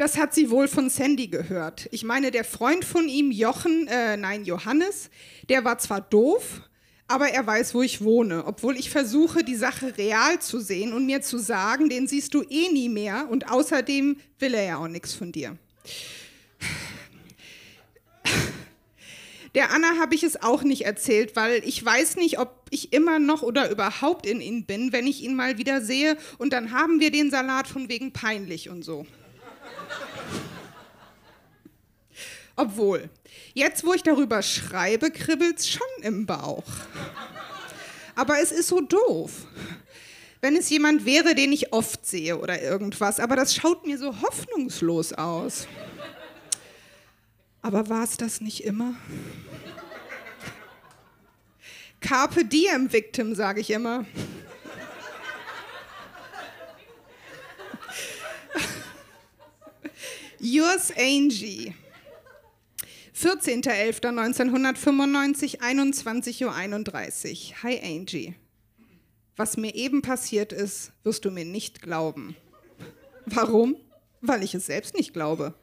Das 0.00 0.16
hat 0.16 0.32
sie 0.32 0.48
wohl 0.48 0.66
von 0.66 0.88
Sandy 0.88 1.26
gehört. 1.28 1.86
Ich 1.90 2.04
meine, 2.04 2.30
der 2.30 2.44
Freund 2.44 2.86
von 2.86 3.06
ihm, 3.06 3.30
Jochen, 3.30 3.86
äh, 3.86 4.16
nein, 4.16 4.46
Johannes, 4.46 5.10
der 5.50 5.62
war 5.66 5.76
zwar 5.76 6.00
doof, 6.00 6.62
aber 7.06 7.28
er 7.28 7.46
weiß, 7.46 7.74
wo 7.74 7.82
ich 7.82 8.02
wohne, 8.02 8.46
obwohl 8.46 8.78
ich 8.78 8.88
versuche, 8.88 9.44
die 9.44 9.56
Sache 9.56 9.98
real 9.98 10.38
zu 10.38 10.58
sehen 10.58 10.94
und 10.94 11.04
mir 11.04 11.20
zu 11.20 11.36
sagen, 11.36 11.90
den 11.90 12.06
siehst 12.06 12.32
du 12.32 12.40
eh 12.48 12.70
nie 12.70 12.88
mehr 12.88 13.26
und 13.28 13.50
außerdem 13.50 14.16
will 14.38 14.54
er 14.54 14.64
ja 14.64 14.78
auch 14.78 14.88
nichts 14.88 15.12
von 15.12 15.32
dir. 15.32 15.58
Der 19.54 19.70
Anna 19.70 19.98
habe 19.98 20.14
ich 20.14 20.22
es 20.22 20.40
auch 20.42 20.62
nicht 20.62 20.86
erzählt, 20.86 21.36
weil 21.36 21.60
ich 21.62 21.84
weiß 21.84 22.16
nicht, 22.16 22.38
ob 22.38 22.64
ich 22.70 22.94
immer 22.94 23.18
noch 23.18 23.42
oder 23.42 23.70
überhaupt 23.70 24.24
in 24.24 24.40
ihn 24.40 24.64
bin, 24.64 24.94
wenn 24.94 25.06
ich 25.06 25.22
ihn 25.22 25.36
mal 25.36 25.58
wieder 25.58 25.82
sehe 25.82 26.16
und 26.38 26.54
dann 26.54 26.72
haben 26.72 27.00
wir 27.00 27.10
den 27.10 27.30
Salat 27.30 27.68
von 27.68 27.90
wegen 27.90 28.14
peinlich 28.14 28.70
und 28.70 28.82
so. 28.82 29.04
Obwohl, 32.56 33.08
jetzt 33.54 33.84
wo 33.84 33.94
ich 33.94 34.02
darüber 34.02 34.42
schreibe, 34.42 35.10
kribbelt 35.10 35.58
es 35.58 35.70
schon 35.70 36.02
im 36.02 36.26
Bauch. 36.26 36.64
Aber 38.14 38.38
es 38.40 38.52
ist 38.52 38.68
so 38.68 38.80
doof. 38.80 39.46
Wenn 40.42 40.56
es 40.56 40.68
jemand 40.70 41.04
wäre, 41.04 41.34
den 41.34 41.52
ich 41.52 41.72
oft 41.72 42.06
sehe 42.06 42.38
oder 42.38 42.60
irgendwas, 42.60 43.20
aber 43.20 43.36
das 43.36 43.54
schaut 43.54 43.86
mir 43.86 43.98
so 43.98 44.20
hoffnungslos 44.20 45.12
aus. 45.12 45.66
Aber 47.62 47.88
war 47.88 48.04
es 48.04 48.16
das 48.16 48.40
nicht 48.40 48.64
immer? 48.64 48.94
Carpe 52.00 52.44
diem, 52.44 52.90
Victim, 52.92 53.34
sage 53.34 53.60
ich 53.60 53.70
immer. 53.70 54.06
Yours 60.52 60.92
Angie. 60.96 61.74
14.11.1995, 63.14 65.60
21.31 65.60 66.44
Uhr. 66.44 66.52
Hi 67.62 67.80
Angie. 67.80 68.34
Was 69.36 69.56
mir 69.56 69.76
eben 69.76 70.02
passiert 70.02 70.52
ist, 70.52 70.90
wirst 71.04 71.24
du 71.24 71.30
mir 71.30 71.44
nicht 71.44 71.82
glauben. 71.82 72.34
Warum? 73.26 73.76
Weil 74.22 74.42
ich 74.42 74.56
es 74.56 74.66
selbst 74.66 74.96
nicht 74.96 75.12
glaube. 75.12 75.54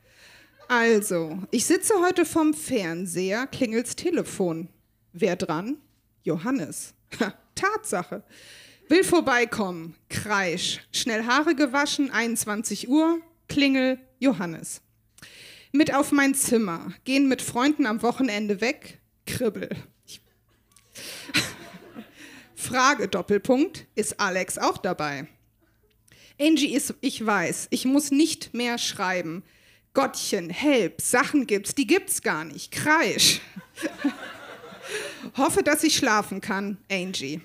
Also, 0.69 1.37
ich 1.51 1.65
sitze 1.65 1.95
heute 1.99 2.23
vorm 2.23 2.53
Fernseher, 2.53 3.45
klingelt's 3.45 3.97
Telefon. 3.97 4.69
Wer 5.11 5.35
dran? 5.35 5.79
Johannes. 6.23 6.93
Tatsache. 7.55 8.23
Will 8.87 9.03
vorbeikommen. 9.03 9.97
Kreisch. 10.07 10.79
Schnell 10.93 11.25
Haare 11.25 11.55
gewaschen, 11.55 12.09
21 12.09 12.87
Uhr. 12.87 13.19
Klingel, 13.47 13.99
Johannes 14.19 14.81
mit 15.71 15.93
auf 15.93 16.11
mein 16.11 16.33
Zimmer, 16.33 16.91
gehen 17.05 17.27
mit 17.27 17.39
Freunden 17.41 17.85
am 17.85 18.01
Wochenende 18.01 18.59
weg, 18.61 18.99
kribbel. 19.25 19.69
Frage 22.55 23.07
Doppelpunkt, 23.07 23.85
ist 23.95 24.19
Alex 24.19 24.57
auch 24.57 24.77
dabei? 24.77 25.27
Angie 26.39 26.73
ist, 26.73 26.93
ich 27.01 27.25
weiß, 27.25 27.67
ich 27.71 27.85
muss 27.85 28.11
nicht 28.11 28.53
mehr 28.53 28.77
schreiben. 28.77 29.43
Gottchen, 29.93 30.49
help, 30.49 31.01
Sachen 31.01 31.47
gibt's, 31.47 31.75
die 31.75 31.87
gibt's 31.87 32.21
gar 32.21 32.45
nicht. 32.45 32.71
Kreisch. 32.71 33.41
Hoffe, 35.37 35.63
dass 35.63 35.83
ich 35.83 35.95
schlafen 35.95 36.41
kann, 36.41 36.77
Angie. 36.89 37.41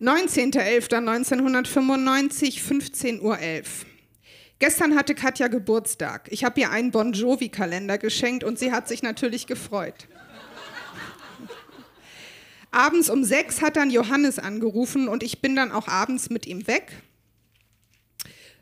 19.11.1995, 0.00 2.60
15.11 2.60 3.20
Uhr. 3.20 3.38
Gestern 4.60 4.94
hatte 4.94 5.14
Katja 5.14 5.48
Geburtstag. 5.48 6.28
Ich 6.30 6.44
habe 6.44 6.60
ihr 6.60 6.70
einen 6.70 6.90
Bon 6.90 7.14
Jovi-Kalender 7.14 7.96
geschenkt 7.96 8.44
und 8.44 8.58
sie 8.58 8.72
hat 8.72 8.88
sich 8.88 9.02
natürlich 9.02 9.46
gefreut. 9.46 10.06
abends 12.70 13.08
um 13.08 13.24
sechs 13.24 13.62
hat 13.62 13.76
dann 13.76 13.90
Johannes 13.90 14.38
angerufen 14.38 15.08
und 15.08 15.22
ich 15.22 15.40
bin 15.40 15.56
dann 15.56 15.72
auch 15.72 15.88
abends 15.88 16.28
mit 16.28 16.46
ihm 16.46 16.66
weg. 16.66 16.92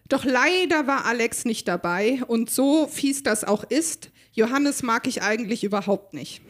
Doch 0.08 0.24
leider 0.24 0.86
war 0.86 1.04
Alex 1.04 1.44
nicht 1.44 1.66
dabei 1.66 2.22
und 2.28 2.48
so 2.48 2.86
fies 2.86 3.24
das 3.24 3.42
auch 3.42 3.64
ist, 3.64 4.10
Johannes 4.32 4.84
mag 4.84 5.08
ich 5.08 5.22
eigentlich 5.22 5.64
überhaupt 5.64 6.14
nicht. 6.14 6.42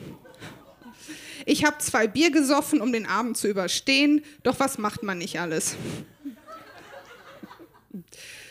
Ich 1.47 1.65
habe 1.65 1.79
zwei 1.79 2.07
Bier 2.07 2.31
gesoffen, 2.31 2.83
um 2.83 2.93
den 2.93 3.07
Abend 3.07 3.39
zu 3.39 3.49
überstehen, 3.49 4.23
doch 4.43 4.61
was 4.61 4.77
macht 4.77 5.03
man 5.03 5.17
nicht 5.17 5.41
alles? 5.41 5.75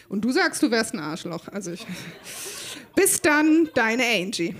Und 0.09 0.23
du 0.23 0.31
sagst, 0.31 0.63
du 0.63 0.71
wärst 0.71 0.93
ein 0.93 0.99
Arschloch. 0.99 1.49
Also 1.49 1.71
ich. 1.71 1.85
Bis 2.95 3.21
dann, 3.21 3.69
deine 3.73 4.05
Angie. 4.05 4.55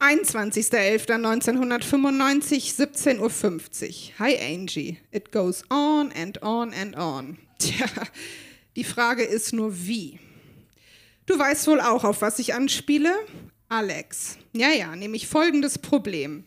21.11.1995, 0.00 2.76
17.50 2.76 3.18
Uhr. 3.18 3.30
Hi 4.20 4.38
Angie, 4.38 4.98
it 5.10 5.32
goes 5.32 5.64
on 5.70 6.12
and 6.12 6.40
on 6.42 6.72
and 6.72 6.96
on. 6.96 7.36
Tja, 7.58 7.88
die 8.76 8.84
Frage 8.84 9.24
ist 9.24 9.52
nur 9.52 9.76
wie. 9.76 10.20
Du 11.26 11.36
weißt 11.36 11.66
wohl 11.66 11.80
auch, 11.80 12.04
auf 12.04 12.22
was 12.22 12.38
ich 12.38 12.54
anspiele? 12.54 13.12
Alex. 13.68 14.38
Ja, 14.52 14.70
ja, 14.70 14.94
nämlich 14.94 15.26
folgendes 15.26 15.78
Problem. 15.78 16.44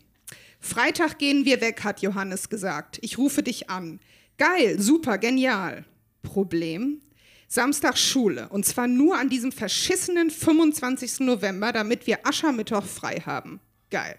Freitag 0.61 1.19
gehen 1.19 1.43
wir 1.43 1.59
weg, 1.59 1.83
hat 1.83 2.01
Johannes 2.01 2.47
gesagt. 2.47 2.99
Ich 3.01 3.17
rufe 3.17 3.43
dich 3.43 3.69
an. 3.69 3.99
Geil, 4.37 4.79
super, 4.79 5.17
genial. 5.17 5.83
Problem? 6.21 7.01
Samstag 7.47 7.97
Schule. 7.97 8.47
Und 8.49 8.65
zwar 8.65 8.87
nur 8.87 9.17
an 9.17 9.29
diesem 9.29 9.51
verschissenen 9.51 10.29
25. 10.29 11.19
November, 11.19 11.73
damit 11.73 12.07
wir 12.07 12.25
Aschermittwoch 12.25 12.85
frei 12.85 13.21
haben. 13.25 13.59
Geil. 13.89 14.17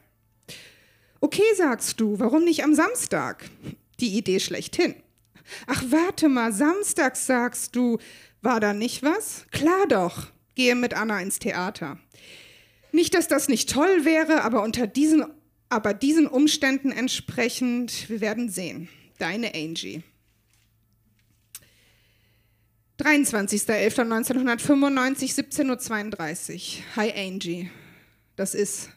Okay, 1.21 1.43
sagst 1.57 2.01
du, 2.01 2.19
warum 2.19 2.45
nicht 2.45 2.63
am 2.63 2.75
Samstag? 2.75 3.49
Die 4.01 4.19
Idee 4.19 4.41
schlechthin. 4.41 4.95
Ach, 5.67 5.83
warte 5.89 6.29
mal, 6.29 6.53
samstags 6.53 7.27
sagst 7.27 7.75
du, 7.75 7.99
war 8.43 8.61
da 8.61 8.75
nicht 8.75 9.03
was? 9.03 9.47
Klar 9.51 9.87
doch, 9.89 10.27
gehe 10.55 10.75
mit 10.75 10.95
Anna 10.95 11.21
ins 11.21 11.39
Theater. 11.39 11.99
Nicht, 12.91 13.15
dass 13.15 13.29
das 13.29 13.49
nicht 13.49 13.71
toll 13.71 14.05
wäre, 14.05 14.43
aber 14.43 14.63
unter 14.63 14.87
diesen, 14.87 15.25
aber 15.71 15.95
diesen 15.95 16.27
Umständen 16.27 16.93
entsprechend, 16.93 18.11
wir 18.11 18.21
werden 18.21 18.51
sehen. 18.51 18.89
Deine 19.19 19.55
Angie. 19.55 20.03
23.11.1995, 23.03 25.35
17.32 25.35 26.55
Uhr. 26.55 26.61
Hi 26.95 27.13
Angie. 27.13 27.69
Das 28.37 28.55
ist, 28.55 28.91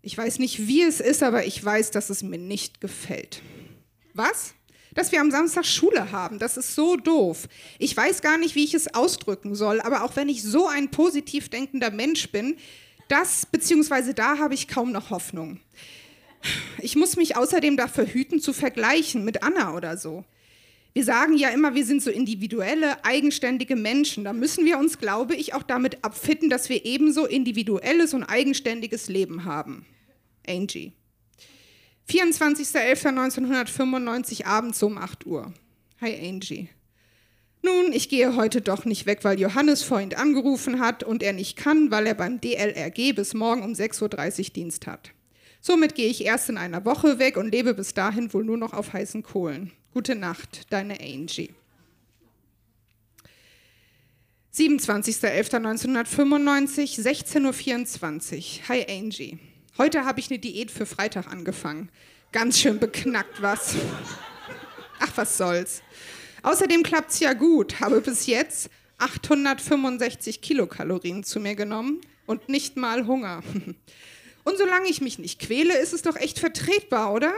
ich 0.00 0.16
weiß 0.16 0.38
nicht, 0.38 0.68
wie 0.68 0.82
es 0.82 1.00
ist, 1.00 1.24
aber 1.24 1.44
ich 1.44 1.64
weiß, 1.64 1.90
dass 1.90 2.08
es 2.08 2.22
mir 2.22 2.38
nicht 2.38 2.80
gefällt. 2.80 3.42
Was? 4.14 4.54
Dass 4.94 5.10
wir 5.10 5.20
am 5.20 5.32
Samstag 5.32 5.66
Schule 5.66 6.12
haben. 6.12 6.38
Das 6.38 6.56
ist 6.56 6.76
so 6.76 6.94
doof. 6.94 7.48
Ich 7.80 7.96
weiß 7.96 8.22
gar 8.22 8.38
nicht, 8.38 8.54
wie 8.54 8.62
ich 8.62 8.74
es 8.74 8.94
ausdrücken 8.94 9.56
soll, 9.56 9.80
aber 9.80 10.04
auch 10.04 10.14
wenn 10.14 10.28
ich 10.28 10.44
so 10.44 10.68
ein 10.68 10.92
positiv 10.92 11.48
denkender 11.48 11.90
Mensch 11.90 12.30
bin, 12.30 12.56
das 13.08 13.44
bzw. 13.46 14.12
da 14.12 14.38
habe 14.38 14.54
ich 14.54 14.68
kaum 14.68 14.92
noch 14.92 15.10
Hoffnung. 15.10 15.58
Ich 16.78 16.94
muss 16.94 17.16
mich 17.16 17.36
außerdem 17.36 17.76
dafür 17.76 18.06
hüten, 18.06 18.40
zu 18.40 18.52
vergleichen 18.52 19.24
mit 19.24 19.42
Anna 19.42 19.74
oder 19.74 19.96
so. 19.96 20.24
Wir 20.96 21.04
sagen 21.04 21.36
ja 21.36 21.50
immer, 21.50 21.74
wir 21.74 21.84
sind 21.84 22.02
so 22.02 22.10
individuelle, 22.10 23.04
eigenständige 23.04 23.76
Menschen. 23.76 24.24
Da 24.24 24.32
müssen 24.32 24.64
wir 24.64 24.78
uns, 24.78 24.96
glaube 24.96 25.36
ich, 25.36 25.52
auch 25.52 25.62
damit 25.62 26.02
abfitten, 26.02 26.48
dass 26.48 26.70
wir 26.70 26.86
ebenso 26.86 27.26
individuelles 27.26 28.14
und 28.14 28.22
eigenständiges 28.22 29.10
Leben 29.10 29.44
haben. 29.44 29.84
Angie. 30.48 30.94
24.11.1995 32.08 34.46
abends 34.46 34.82
um 34.82 34.96
8 34.96 35.26
Uhr. 35.26 35.52
Hi 36.00 36.30
Angie. 36.30 36.70
Nun, 37.60 37.92
ich 37.92 38.08
gehe 38.08 38.34
heute 38.34 38.62
doch 38.62 38.86
nicht 38.86 39.04
weg, 39.04 39.18
weil 39.20 39.38
Johannes 39.38 39.82
vorhin 39.82 40.14
angerufen 40.14 40.80
hat 40.80 41.02
und 41.02 41.22
er 41.22 41.34
nicht 41.34 41.58
kann, 41.58 41.90
weil 41.90 42.06
er 42.06 42.14
beim 42.14 42.40
DLRG 42.40 43.14
bis 43.14 43.34
morgen 43.34 43.62
um 43.62 43.72
6.30 43.72 44.38
Uhr 44.38 44.44
Dienst 44.54 44.86
hat. 44.86 45.10
Somit 45.60 45.94
gehe 45.94 46.08
ich 46.08 46.24
erst 46.24 46.48
in 46.48 46.56
einer 46.56 46.86
Woche 46.86 47.18
weg 47.18 47.36
und 47.36 47.52
lebe 47.52 47.74
bis 47.74 47.92
dahin 47.92 48.32
wohl 48.32 48.46
nur 48.46 48.56
noch 48.56 48.72
auf 48.72 48.94
heißen 48.94 49.22
Kohlen. 49.22 49.72
Gute 49.96 50.14
Nacht, 50.14 50.68
deine 50.68 51.00
Angie. 51.00 51.48
27.11.1995, 54.54 57.00
16.24 57.00 58.36
Uhr. 58.36 58.42
Hi 58.68 58.84
Angie. 58.90 59.38
Heute 59.78 60.04
habe 60.04 60.20
ich 60.20 60.28
eine 60.28 60.38
Diät 60.38 60.70
für 60.70 60.84
Freitag 60.84 61.28
angefangen. 61.28 61.88
Ganz 62.30 62.60
schön 62.60 62.78
beknackt 62.78 63.40
was. 63.40 63.74
Ach, 65.00 65.12
was 65.14 65.38
soll's. 65.38 65.80
Außerdem 66.42 66.82
klappt 66.82 67.12
es 67.12 67.20
ja 67.20 67.32
gut. 67.32 67.80
Habe 67.80 68.02
bis 68.02 68.26
jetzt 68.26 68.68
865 68.98 70.42
Kilokalorien 70.42 71.24
zu 71.24 71.40
mir 71.40 71.54
genommen 71.54 72.02
und 72.26 72.50
nicht 72.50 72.76
mal 72.76 73.06
Hunger. 73.06 73.42
Und 74.44 74.58
solange 74.58 74.90
ich 74.90 75.00
mich 75.00 75.18
nicht 75.18 75.40
quäle, 75.40 75.78
ist 75.78 75.94
es 75.94 76.02
doch 76.02 76.16
echt 76.16 76.38
vertretbar, 76.38 77.14
oder? 77.14 77.32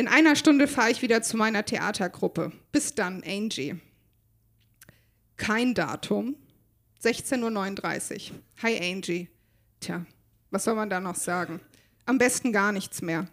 In 0.00 0.08
einer 0.08 0.34
Stunde 0.34 0.66
fahre 0.66 0.90
ich 0.90 1.02
wieder 1.02 1.20
zu 1.20 1.36
meiner 1.36 1.62
Theatergruppe. 1.62 2.52
Bis 2.72 2.94
dann, 2.94 3.22
Angie. 3.22 3.78
Kein 5.36 5.74
Datum. 5.74 6.36
16.39 7.04 8.30
Uhr. 8.30 8.38
Hi, 8.62 8.80
Angie. 8.80 9.28
Tja, 9.78 10.06
was 10.50 10.64
soll 10.64 10.74
man 10.74 10.88
da 10.88 11.00
noch 11.00 11.16
sagen? 11.16 11.60
Am 12.06 12.16
besten 12.16 12.50
gar 12.50 12.72
nichts 12.72 13.02
mehr. 13.02 13.28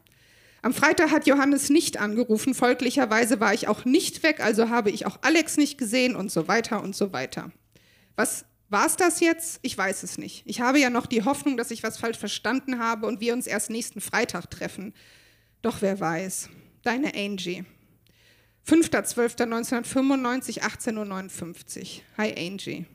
Am 0.62 0.73
Freitag 0.73 1.12
hat 1.12 1.25
Johannes 1.25 1.69
nicht 1.69 2.01
angerufen, 2.01 2.53
folglicherweise 2.53 3.39
war 3.39 3.53
ich 3.53 3.69
auch 3.69 3.86
nicht 3.86 4.21
weg, 4.23 4.41
also 4.41 4.69
habe 4.69 4.89
ich 4.89 5.06
auch 5.06 5.19
Alex 5.21 5.56
nicht 5.56 5.77
gesehen 5.77 6.17
und 6.17 6.34
so 6.34 6.49
weiter 6.49 6.84
und 6.84 6.97
so 6.97 7.13
weiter. 7.13 7.49
Was 8.17 8.43
war 8.67 8.88
es 8.88 8.97
das 8.97 9.21
jetzt? 9.21 9.60
Ich 9.62 9.77
weiß 9.77 10.03
es 10.03 10.17
nicht. 10.17 10.43
Ich 10.45 10.60
habe 10.60 10.82
ja 10.82 10.89
noch 10.89 11.06
die 11.06 11.23
Hoffnung, 11.23 11.56
dass 11.56 11.71
ich 11.71 11.84
was 11.84 11.97
falsch 11.97 12.17
verstanden 12.17 12.77
habe 12.77 13.08
und 13.08 13.21
wir 13.21 13.32
uns 13.32 13.47
erst 13.47 13.69
nächsten 13.69 14.01
Freitag 14.01 14.51
treffen. 14.51 14.93
Doch 15.62 15.82
wer 15.82 16.00
weiß. 16.00 16.50
Deine 16.84 17.13
Angie. 17.15 17.65
5.12.1995, 18.67 20.62
18.59 20.62 21.82
Uhr. 21.82 22.02
Hi 22.17 22.34
Angie. 22.38 22.86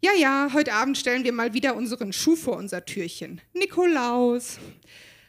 Ja, 0.00 0.12
ja, 0.18 0.50
heute 0.52 0.74
Abend 0.74 0.98
stellen 0.98 1.24
wir 1.24 1.32
mal 1.32 1.54
wieder 1.54 1.74
unseren 1.76 2.12
Schuh 2.12 2.36
vor 2.36 2.56
unser 2.56 2.84
Türchen. 2.84 3.40
Nikolaus. 3.52 4.58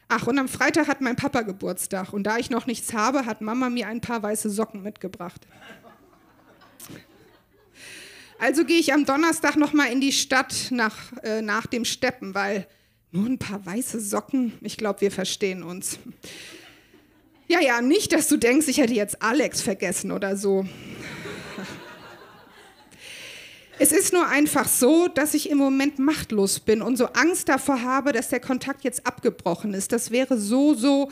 Ach, 0.08 0.28
und 0.28 0.38
am 0.38 0.48
Freitag 0.48 0.88
hat 0.88 1.02
mein 1.02 1.16
Papa 1.16 1.42
Geburtstag 1.42 2.14
und 2.14 2.24
da 2.24 2.38
ich 2.38 2.50
noch 2.50 2.68
nichts 2.68 2.94
habe, 2.94 3.26
hat 3.26 3.42
Mama 3.42 3.70
mir 3.70 3.88
ein 3.88 4.02
paar 4.02 4.22
weiße 4.22 4.50
Socken 4.50 4.84
mitgebracht. 4.84 5.48
Also 8.38 8.66
gehe 8.66 8.80
ich 8.80 8.94
am 8.94 9.06
Donnerstag 9.06 9.56
noch 9.56 9.74
mal 9.74 9.86
in 9.86 10.02
die 10.02 10.12
Stadt 10.12 10.68
nach, 10.70 10.96
äh, 11.24 11.42
nach 11.42 11.66
dem 11.66 11.86
Steppen, 11.86 12.36
weil 12.36 12.68
nur 13.16 13.26
ein 13.28 13.38
paar 13.38 13.66
weiße 13.66 14.00
Socken, 14.00 14.54
ich 14.62 14.78
glaube, 14.78 15.02
wir 15.02 15.12
verstehen 15.12 15.64
uns. 15.64 16.00
Ja, 17.48 17.62
ja, 17.62 17.82
nicht, 17.82 18.12
dass 18.12 18.28
du 18.28 18.38
denkst, 18.38 18.68
ich 18.68 18.80
hätte 18.80 18.94
jetzt 18.94 19.22
Alex 19.22 19.62
vergessen 19.62 20.12
oder 20.12 20.36
so. 20.36 20.66
Es 23.78 23.92
ist 23.92 24.14
nur 24.14 24.26
einfach 24.28 24.68
so, 24.68 25.10
dass 25.10 25.34
ich 25.34 25.50
im 25.50 25.58
Moment 25.58 26.00
machtlos 26.00 26.62
bin 26.62 26.82
und 26.82 26.98
so 26.98 27.08
Angst 27.08 27.50
davor 27.50 27.82
habe, 27.82 28.14
dass 28.14 28.30
der 28.30 28.40
Kontakt 28.40 28.86
jetzt 28.86 29.06
abgebrochen 29.06 29.74
ist. 29.74 29.92
Das 29.92 30.12
wäre 30.12 30.40
so, 30.40 30.74
so, 30.74 31.10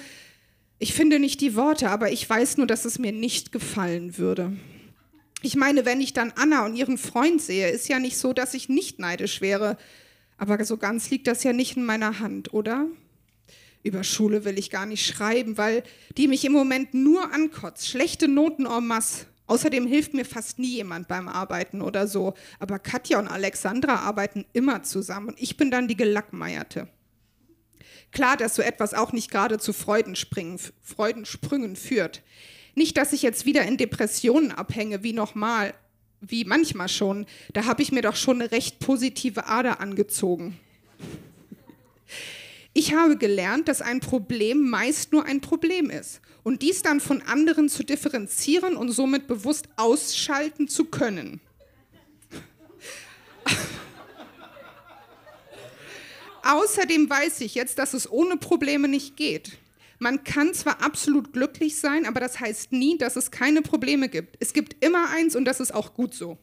ich 0.80 0.94
finde 0.94 1.20
nicht 1.20 1.42
die 1.42 1.56
Worte, 1.56 1.90
aber 1.90 2.12
ich 2.12 2.28
weiß 2.30 2.58
nur, 2.58 2.68
dass 2.68 2.86
es 2.86 3.00
mir 3.00 3.12
nicht 3.12 3.52
gefallen 3.52 4.18
würde. 4.18 4.54
Ich 5.42 5.58
meine, 5.58 5.86
wenn 5.86 6.00
ich 6.00 6.14
dann 6.14 6.32
Anna 6.38 6.66
und 6.66 6.76
ihren 6.76 6.98
Freund 6.98 7.42
sehe, 7.42 7.70
ist 7.70 7.90
ja 7.90 8.00
nicht 8.00 8.18
so, 8.18 8.32
dass 8.32 8.54
ich 8.54 8.70
nicht 8.70 8.98
neidisch 8.98 9.42
wäre. 9.42 9.78
Aber 10.44 10.64
so 10.66 10.76
ganz 10.76 11.10
liegt 11.10 11.28
das 11.28 11.46
ja 11.46 11.54
nicht 11.54 11.78
in 11.78 11.86
meiner 11.86 12.20
Hand, 12.20 12.54
oder? 12.54 12.88
Über 13.82 14.04
Schule 14.04 14.44
will 14.44 14.60
ich 14.60 14.70
gar 14.70 14.86
nicht 14.86 15.06
schreiben, 15.06 15.58
weil 15.58 15.84
die 16.18 16.28
mich 16.28 16.44
im 16.44 16.52
Moment 16.52 16.94
nur 16.94 17.32
ankotzt. 17.32 17.88
Schlechte 17.88 18.28
Noten 18.28 18.66
en 18.66 18.86
masse. 18.86 19.28
Außerdem 19.48 19.88
hilft 19.88 20.14
mir 20.14 20.26
fast 20.26 20.60
nie 20.60 20.76
jemand 20.76 21.08
beim 21.08 21.30
Arbeiten 21.30 21.82
oder 21.82 22.08
so. 22.08 22.34
Aber 22.60 22.78
Katja 22.78 23.20
und 23.20 23.30
Alexandra 23.30 24.02
arbeiten 24.02 24.44
immer 24.52 24.84
zusammen 24.84 25.30
und 25.30 25.42
ich 25.42 25.56
bin 25.56 25.72
dann 25.72 25.88
die 25.88 25.96
Gelackmeierte. 25.96 26.90
Klar, 28.12 28.36
dass 28.36 28.56
so 28.56 28.62
etwas 28.62 28.94
auch 28.94 29.14
nicht 29.14 29.32
gerade 29.32 29.60
zu 29.60 29.72
Freudensprüngen 29.72 31.78
führt. 31.78 32.22
Nicht, 32.76 32.98
dass 32.98 33.14
ich 33.14 33.22
jetzt 33.22 33.46
wieder 33.46 33.64
in 33.64 33.78
Depressionen 33.78 34.52
abhänge, 34.52 35.04
wie 35.04 35.14
nochmal, 35.14 35.74
wie 36.26 36.46
manchmal 36.46 36.90
schon. 36.90 37.26
Da 37.54 37.66
habe 37.66 37.82
ich 37.82 37.92
mir 37.92 38.02
doch 38.02 38.16
schon 38.16 38.42
eine 38.42 38.52
recht 38.52 38.80
positive 38.80 39.48
Ader 39.48 39.80
angezogen. 39.80 40.60
Ich 42.74 42.94
habe 42.96 43.18
gelernt, 43.18 43.68
dass 43.68 43.82
ein 43.82 44.00
Problem 44.00 44.70
meist 44.70 45.12
nur 45.12 45.26
ein 45.26 45.42
Problem 45.42 45.90
ist 45.90 46.22
und 46.42 46.62
dies 46.62 46.82
dann 46.82 47.00
von 47.00 47.22
anderen 47.22 47.70
zu 47.70 47.84
differenzieren 47.84 48.76
und 48.76 48.92
somit 48.92 49.28
bewusst 49.28 49.70
ausschalten 49.76 50.68
zu 50.68 50.86
können. 50.86 51.40
Außerdem 56.44 57.10
weiß 57.10 57.42
ich 57.42 57.56
jetzt, 57.56 57.78
dass 57.78 57.94
es 57.94 58.12
ohne 58.12 58.38
Probleme 58.38 58.88
nicht 58.88 59.16
geht. 59.18 59.60
Man 60.04 60.26
kann 60.26 60.54
zwar 60.54 60.84
absolut 60.84 61.32
glücklich 61.32 61.78
sein, 61.78 62.06
aber 62.06 62.20
das 62.20 62.42
heißt 62.42 62.74
nie, 62.74 62.98
dass 62.98 63.16
es 63.16 63.32
keine 63.32 63.62
Probleme 63.62 64.10
gibt. 64.10 64.36
Es 64.42 64.52
gibt 64.52 64.84
immer 64.84 65.10
eins 65.12 65.34
und 65.34 65.46
das 65.46 65.62
ist 65.62 65.74
auch 65.74 65.94
gut 65.94 66.14
so. 66.14 66.38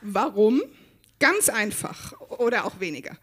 Warum? 0.00 0.62
Ganz 1.18 1.48
einfach 1.48 2.12
oder 2.38 2.64
auch 2.64 2.78
weniger. 2.78 3.18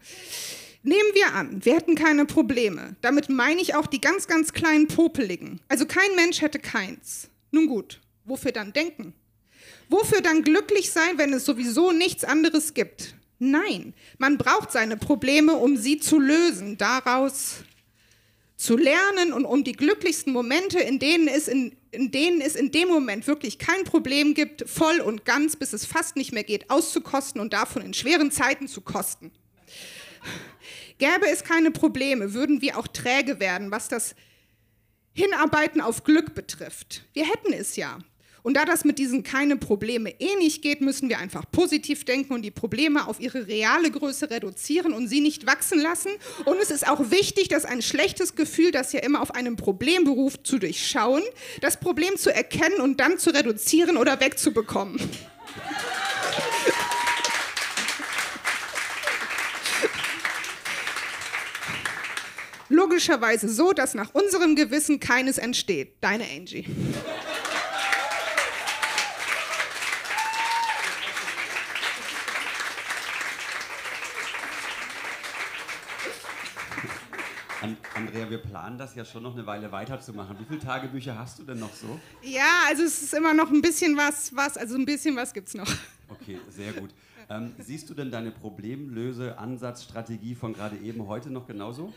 Nehmen 0.82 1.14
wir 1.14 1.32
an, 1.32 1.64
wir 1.64 1.76
hätten 1.76 1.94
keine 1.94 2.26
Probleme. 2.26 2.96
Damit 3.00 3.30
meine 3.30 3.62
ich 3.62 3.74
auch 3.74 3.86
die 3.86 4.02
ganz, 4.02 4.26
ganz 4.26 4.52
kleinen 4.52 4.86
Popeligen. 4.86 5.62
Also 5.68 5.86
kein 5.86 6.14
Mensch 6.14 6.42
hätte 6.42 6.58
keins. 6.58 7.30
Nun 7.52 7.68
gut, 7.68 8.02
wofür 8.26 8.52
dann 8.52 8.74
denken? 8.74 9.14
Wofür 9.92 10.22
dann 10.22 10.42
glücklich 10.42 10.90
sein, 10.90 11.18
wenn 11.18 11.34
es 11.34 11.44
sowieso 11.44 11.92
nichts 11.92 12.24
anderes 12.24 12.72
gibt? 12.72 13.14
Nein, 13.38 13.92
man 14.16 14.38
braucht 14.38 14.72
seine 14.72 14.96
Probleme, 14.96 15.52
um 15.52 15.76
sie 15.76 15.98
zu 15.98 16.18
lösen, 16.18 16.78
daraus 16.78 17.56
zu 18.56 18.78
lernen 18.78 19.34
und 19.34 19.44
um 19.44 19.64
die 19.64 19.72
glücklichsten 19.72 20.32
Momente, 20.32 20.78
in 20.78 20.98
denen 20.98 21.28
es 21.28 21.46
in, 21.46 21.76
in 21.90 22.10
denen 22.10 22.40
es 22.40 22.56
in 22.56 22.70
dem 22.70 22.88
Moment 22.88 23.26
wirklich 23.26 23.58
kein 23.58 23.84
Problem 23.84 24.32
gibt, 24.32 24.66
voll 24.66 24.98
und 25.00 25.26
ganz, 25.26 25.56
bis 25.56 25.74
es 25.74 25.84
fast 25.84 26.16
nicht 26.16 26.32
mehr 26.32 26.44
geht, 26.44 26.70
auszukosten 26.70 27.38
und 27.38 27.52
davon 27.52 27.82
in 27.82 27.92
schweren 27.92 28.30
Zeiten 28.30 28.68
zu 28.68 28.80
kosten. 28.80 29.30
Gäbe 30.96 31.28
es 31.30 31.44
keine 31.44 31.70
Probleme, 31.70 32.32
würden 32.32 32.62
wir 32.62 32.78
auch 32.78 32.86
träge 32.86 33.40
werden, 33.40 33.70
was 33.70 33.88
das 33.88 34.14
Hinarbeiten 35.12 35.82
auf 35.82 36.04
Glück 36.04 36.34
betrifft. 36.34 37.04
Wir 37.12 37.26
hätten 37.28 37.52
es 37.52 37.76
ja. 37.76 37.98
Und 38.42 38.56
da 38.56 38.64
das 38.64 38.84
mit 38.84 38.98
diesen 38.98 39.22
keine 39.22 39.56
Probleme 39.56 40.10
eh 40.18 40.36
nicht 40.36 40.62
geht, 40.62 40.80
müssen 40.80 41.08
wir 41.08 41.18
einfach 41.18 41.44
positiv 41.50 42.04
denken 42.04 42.32
und 42.32 42.42
die 42.42 42.50
Probleme 42.50 43.06
auf 43.06 43.20
ihre 43.20 43.46
reale 43.46 43.90
Größe 43.90 44.30
reduzieren 44.30 44.92
und 44.92 45.06
sie 45.06 45.20
nicht 45.20 45.46
wachsen 45.46 45.80
lassen. 45.80 46.10
Und 46.44 46.58
es 46.60 46.70
ist 46.70 46.88
auch 46.88 47.10
wichtig, 47.10 47.48
dass 47.48 47.64
ein 47.64 47.82
schlechtes 47.82 48.34
Gefühl, 48.34 48.72
das 48.72 48.92
ja 48.92 49.00
immer 49.00 49.22
auf 49.22 49.34
einem 49.34 49.56
Problem 49.56 50.04
beruft, 50.04 50.46
zu 50.46 50.58
durchschauen, 50.58 51.22
das 51.60 51.78
Problem 51.78 52.16
zu 52.16 52.34
erkennen 52.34 52.80
und 52.80 52.98
dann 52.98 53.18
zu 53.18 53.30
reduzieren 53.30 53.96
oder 53.96 54.20
wegzubekommen. 54.20 54.98
logischerweise 62.68 63.50
so, 63.50 63.72
dass 63.72 63.92
nach 63.92 64.14
unserem 64.14 64.56
Gewissen 64.56 64.98
keines 64.98 65.36
entsteht. 65.36 65.96
Deine 66.00 66.24
Angie. 66.24 66.66
Andrea, 77.94 78.21
wir 78.32 78.38
planen 78.38 78.78
das 78.78 78.94
ja 78.94 79.04
schon 79.04 79.24
noch 79.24 79.34
eine 79.34 79.44
Weile 79.44 79.70
weiterzumachen. 79.72 80.38
Wie 80.38 80.46
viele 80.46 80.60
Tagebücher 80.60 81.18
hast 81.18 81.38
du 81.38 81.42
denn 81.42 81.58
noch 81.58 81.74
so? 81.74 82.00
Ja, 82.22 82.62
also 82.66 82.82
es 82.82 83.02
ist 83.02 83.12
immer 83.12 83.34
noch 83.34 83.50
ein 83.50 83.60
bisschen 83.60 83.98
was, 83.98 84.34
was 84.34 84.56
also 84.56 84.74
ein 84.74 84.86
bisschen 84.86 85.16
was 85.16 85.34
gibt 85.34 85.48
es 85.48 85.54
noch. 85.54 85.70
Okay, 86.08 86.38
sehr 86.48 86.72
gut. 86.72 86.94
Ähm, 87.28 87.52
siehst 87.58 87.90
du 87.90 87.94
denn 87.94 88.10
deine 88.10 88.30
Problemlöse-Ansatzstrategie 88.30 90.34
von 90.34 90.54
gerade 90.54 90.78
eben 90.78 91.06
heute 91.06 91.28
noch 91.30 91.46
genauso? 91.46 91.92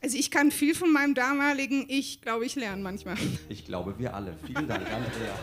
Also 0.00 0.16
ich 0.16 0.30
kann 0.30 0.52
viel 0.52 0.76
von 0.76 0.92
meinem 0.92 1.14
damaligen 1.14 1.86
Ich, 1.88 2.22
glaube 2.22 2.44
ich, 2.44 2.54
lernen 2.54 2.84
manchmal. 2.84 3.16
Ich 3.48 3.64
glaube, 3.64 3.98
wir 3.98 4.14
alle. 4.14 4.36
Vielen 4.46 4.68
Dank, 4.68 4.82
Andrea. 4.82 5.34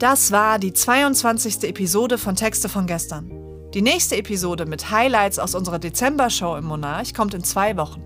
Das 0.00 0.32
war 0.32 0.58
die 0.58 0.72
22. 0.72 1.62
Episode 1.62 2.18
von 2.18 2.34
Texte 2.34 2.68
von 2.68 2.86
gestern. 2.86 3.30
Die 3.74 3.82
nächste 3.82 4.16
Episode 4.16 4.66
mit 4.66 4.90
Highlights 4.90 5.38
aus 5.38 5.54
unserer 5.54 5.78
Dezember-Show 5.78 6.56
im 6.56 6.64
Monarch 6.64 7.14
kommt 7.14 7.32
in 7.32 7.44
zwei 7.44 7.76
Wochen. 7.76 8.02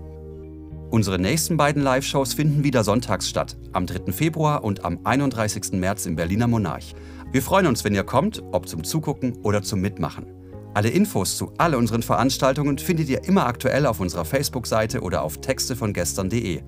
Unsere 0.91 1.17
nächsten 1.17 1.57
beiden 1.57 1.81
Live-Shows 1.81 2.35
finden 2.35 2.63
wieder 2.63 2.83
sonntags 2.83 3.27
statt, 3.27 3.57
am 3.73 3.87
3. 3.87 4.11
Februar 4.11 4.63
und 4.63 4.85
am 4.85 4.99
31. 5.03 5.73
März 5.73 6.05
im 6.05 6.15
Berliner 6.15 6.47
Monarch. 6.47 6.93
Wir 7.31 7.41
freuen 7.41 7.65
uns, 7.65 7.83
wenn 7.83 7.95
ihr 7.95 8.03
kommt, 8.03 8.43
ob 8.51 8.67
zum 8.67 8.83
Zugucken 8.83 9.37
oder 9.41 9.63
zum 9.63 9.81
Mitmachen. 9.81 10.27
Alle 10.75 10.89
Infos 10.89 11.37
zu 11.37 11.53
all 11.57 11.73
unseren 11.73 12.03
Veranstaltungen 12.03 12.77
findet 12.77 13.09
ihr 13.09 13.23
immer 13.23 13.47
aktuell 13.47 13.87
auf 13.87 13.99
unserer 13.99 14.25
Facebook-Seite 14.25 15.01
oder 15.01 15.23
auf 15.23 15.41
textevongestern.de. 15.41 16.61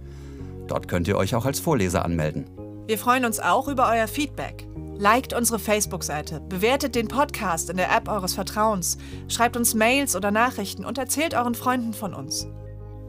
Dort 0.67 0.87
könnt 0.87 1.07
ihr 1.07 1.17
euch 1.17 1.35
auch 1.35 1.45
als 1.45 1.59
Vorleser 1.59 2.03
anmelden. 2.03 2.45
Wir 2.87 2.97
freuen 2.97 3.25
uns 3.25 3.39
auch 3.39 3.67
über 3.67 3.87
euer 3.87 4.07
Feedback. 4.07 4.67
Liked 5.01 5.33
unsere 5.33 5.57
Facebook-Seite, 5.57 6.41
bewertet 6.47 6.93
den 6.93 7.07
Podcast 7.07 7.71
in 7.71 7.77
der 7.77 7.91
App 7.91 8.07
eures 8.07 8.35
Vertrauens, 8.35 8.99
schreibt 9.29 9.57
uns 9.57 9.73
Mails 9.73 10.15
oder 10.15 10.29
Nachrichten 10.29 10.85
und 10.85 10.99
erzählt 10.99 11.33
euren 11.33 11.55
Freunden 11.55 11.93
von 11.93 12.13
uns. 12.13 12.45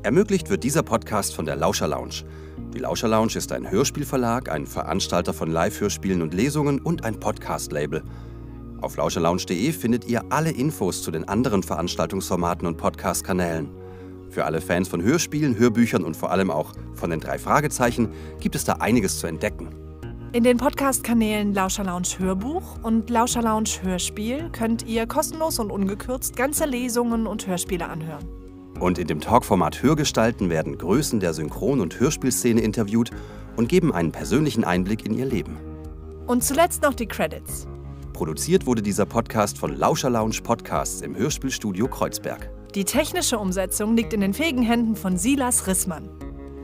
Ermöglicht 0.03 0.49
wird 0.49 0.65
dieser 0.65 0.83
Podcast 0.83 1.35
von 1.35 1.45
der 1.45 1.55
Lauscher 1.55 1.89
Lounge. 1.89 2.25
Die 2.73 2.79
Lauscher 2.79 3.09
Lounge 3.09 3.37
ist 3.37 3.53
ein 3.53 3.71
Hörspielverlag, 3.71 4.51
ein 4.51 4.67
Veranstalter 4.67 5.35
von 5.35 5.51
Live-Hörspielen 5.51 6.23
und 6.23 6.33
Lesungen 6.33 6.81
und 6.81 7.05
ein 7.05 7.21
Podcast-Label. 7.21 8.03
Auf 8.81 8.97
lauscherlounge.de 8.97 9.73
findet 9.73 10.07
ihr 10.07 10.25
alle 10.31 10.51
Infos 10.51 11.03
zu 11.03 11.11
den 11.11 11.29
anderen 11.29 11.63
Veranstaltungsformaten 11.63 12.67
und 12.67 12.79
Podcast-Kanälen. 12.79 13.69
Für 14.31 14.47
alle 14.47 14.63
Fans 14.63 14.89
von 14.89 15.03
Hörspielen, 15.03 15.59
Hörbüchern 15.59 16.05
und 16.05 16.17
vor 16.17 16.31
allem 16.31 16.51
auch 16.51 16.73
von 16.95 17.11
den 17.11 17.21
drei 17.21 17.39
Fragezeichen 17.39 18.09
gibt 18.41 18.55
es 18.55 18.65
da 18.65 18.77
einiges 18.77 19.19
zu 19.19 19.27
entdecken. 19.27 19.82
In 20.35 20.45
den 20.45 20.57
Podcast-Kanälen 20.57 21.53
Lauscher 21.53 21.85
Lounge 21.85 22.09
Hörbuch 22.19 22.79
und 22.83 23.11
Lauscher 23.11 23.43
Lounge 23.43 23.69
Hörspiel 23.83 24.49
könnt 24.51 24.87
ihr 24.87 25.07
kostenlos 25.07 25.59
und 25.59 25.71
ungekürzt 25.71 26.37
ganze 26.37 26.65
Lesungen 26.65 27.27
und 27.27 27.47
Hörspiele 27.47 27.87
anhören. 27.87 28.27
Und 28.81 28.99
in 28.99 29.09
dem 29.09 29.21
Talkformat 29.21 29.83
Hörgestalten 29.83 30.49
werden 30.49 30.79
Größen 30.79 31.21
der 31.21 31.35
Synchron- 31.35 31.81
und 31.81 32.01
Hörspielszene 32.01 32.63
interviewt 32.63 33.11
und 33.57 33.69
geben 33.69 33.93
einen 33.93 34.11
persönlichen 34.11 34.65
Einblick 34.65 35.05
in 35.05 35.13
ihr 35.13 35.27
Leben. 35.27 35.59
Und 36.27 36.43
zuletzt 36.43 36.81
noch 36.83 36.95
die 36.95 37.07
Credits. 37.07 37.67
Produziert 38.15 38.65
wurde 38.65 38.81
dieser 38.81 39.05
Podcast 39.05 39.59
von 39.59 39.77
Lauscher 39.77 40.09
Lounge 40.09 40.41
Podcasts 40.43 41.03
im 41.03 41.15
Hörspielstudio 41.15 41.89
Kreuzberg. 41.89 42.49
Die 42.75 42.85
technische 42.85 43.39
Umsetzung 43.39 43.99
liegt 43.99 44.15
in 44.15 44.23
den 44.23 44.33
fähigen 44.33 44.63
Händen 44.63 44.97
von 44.97 45.19
Silas 45.19 45.67
Rissmann. 45.67 46.09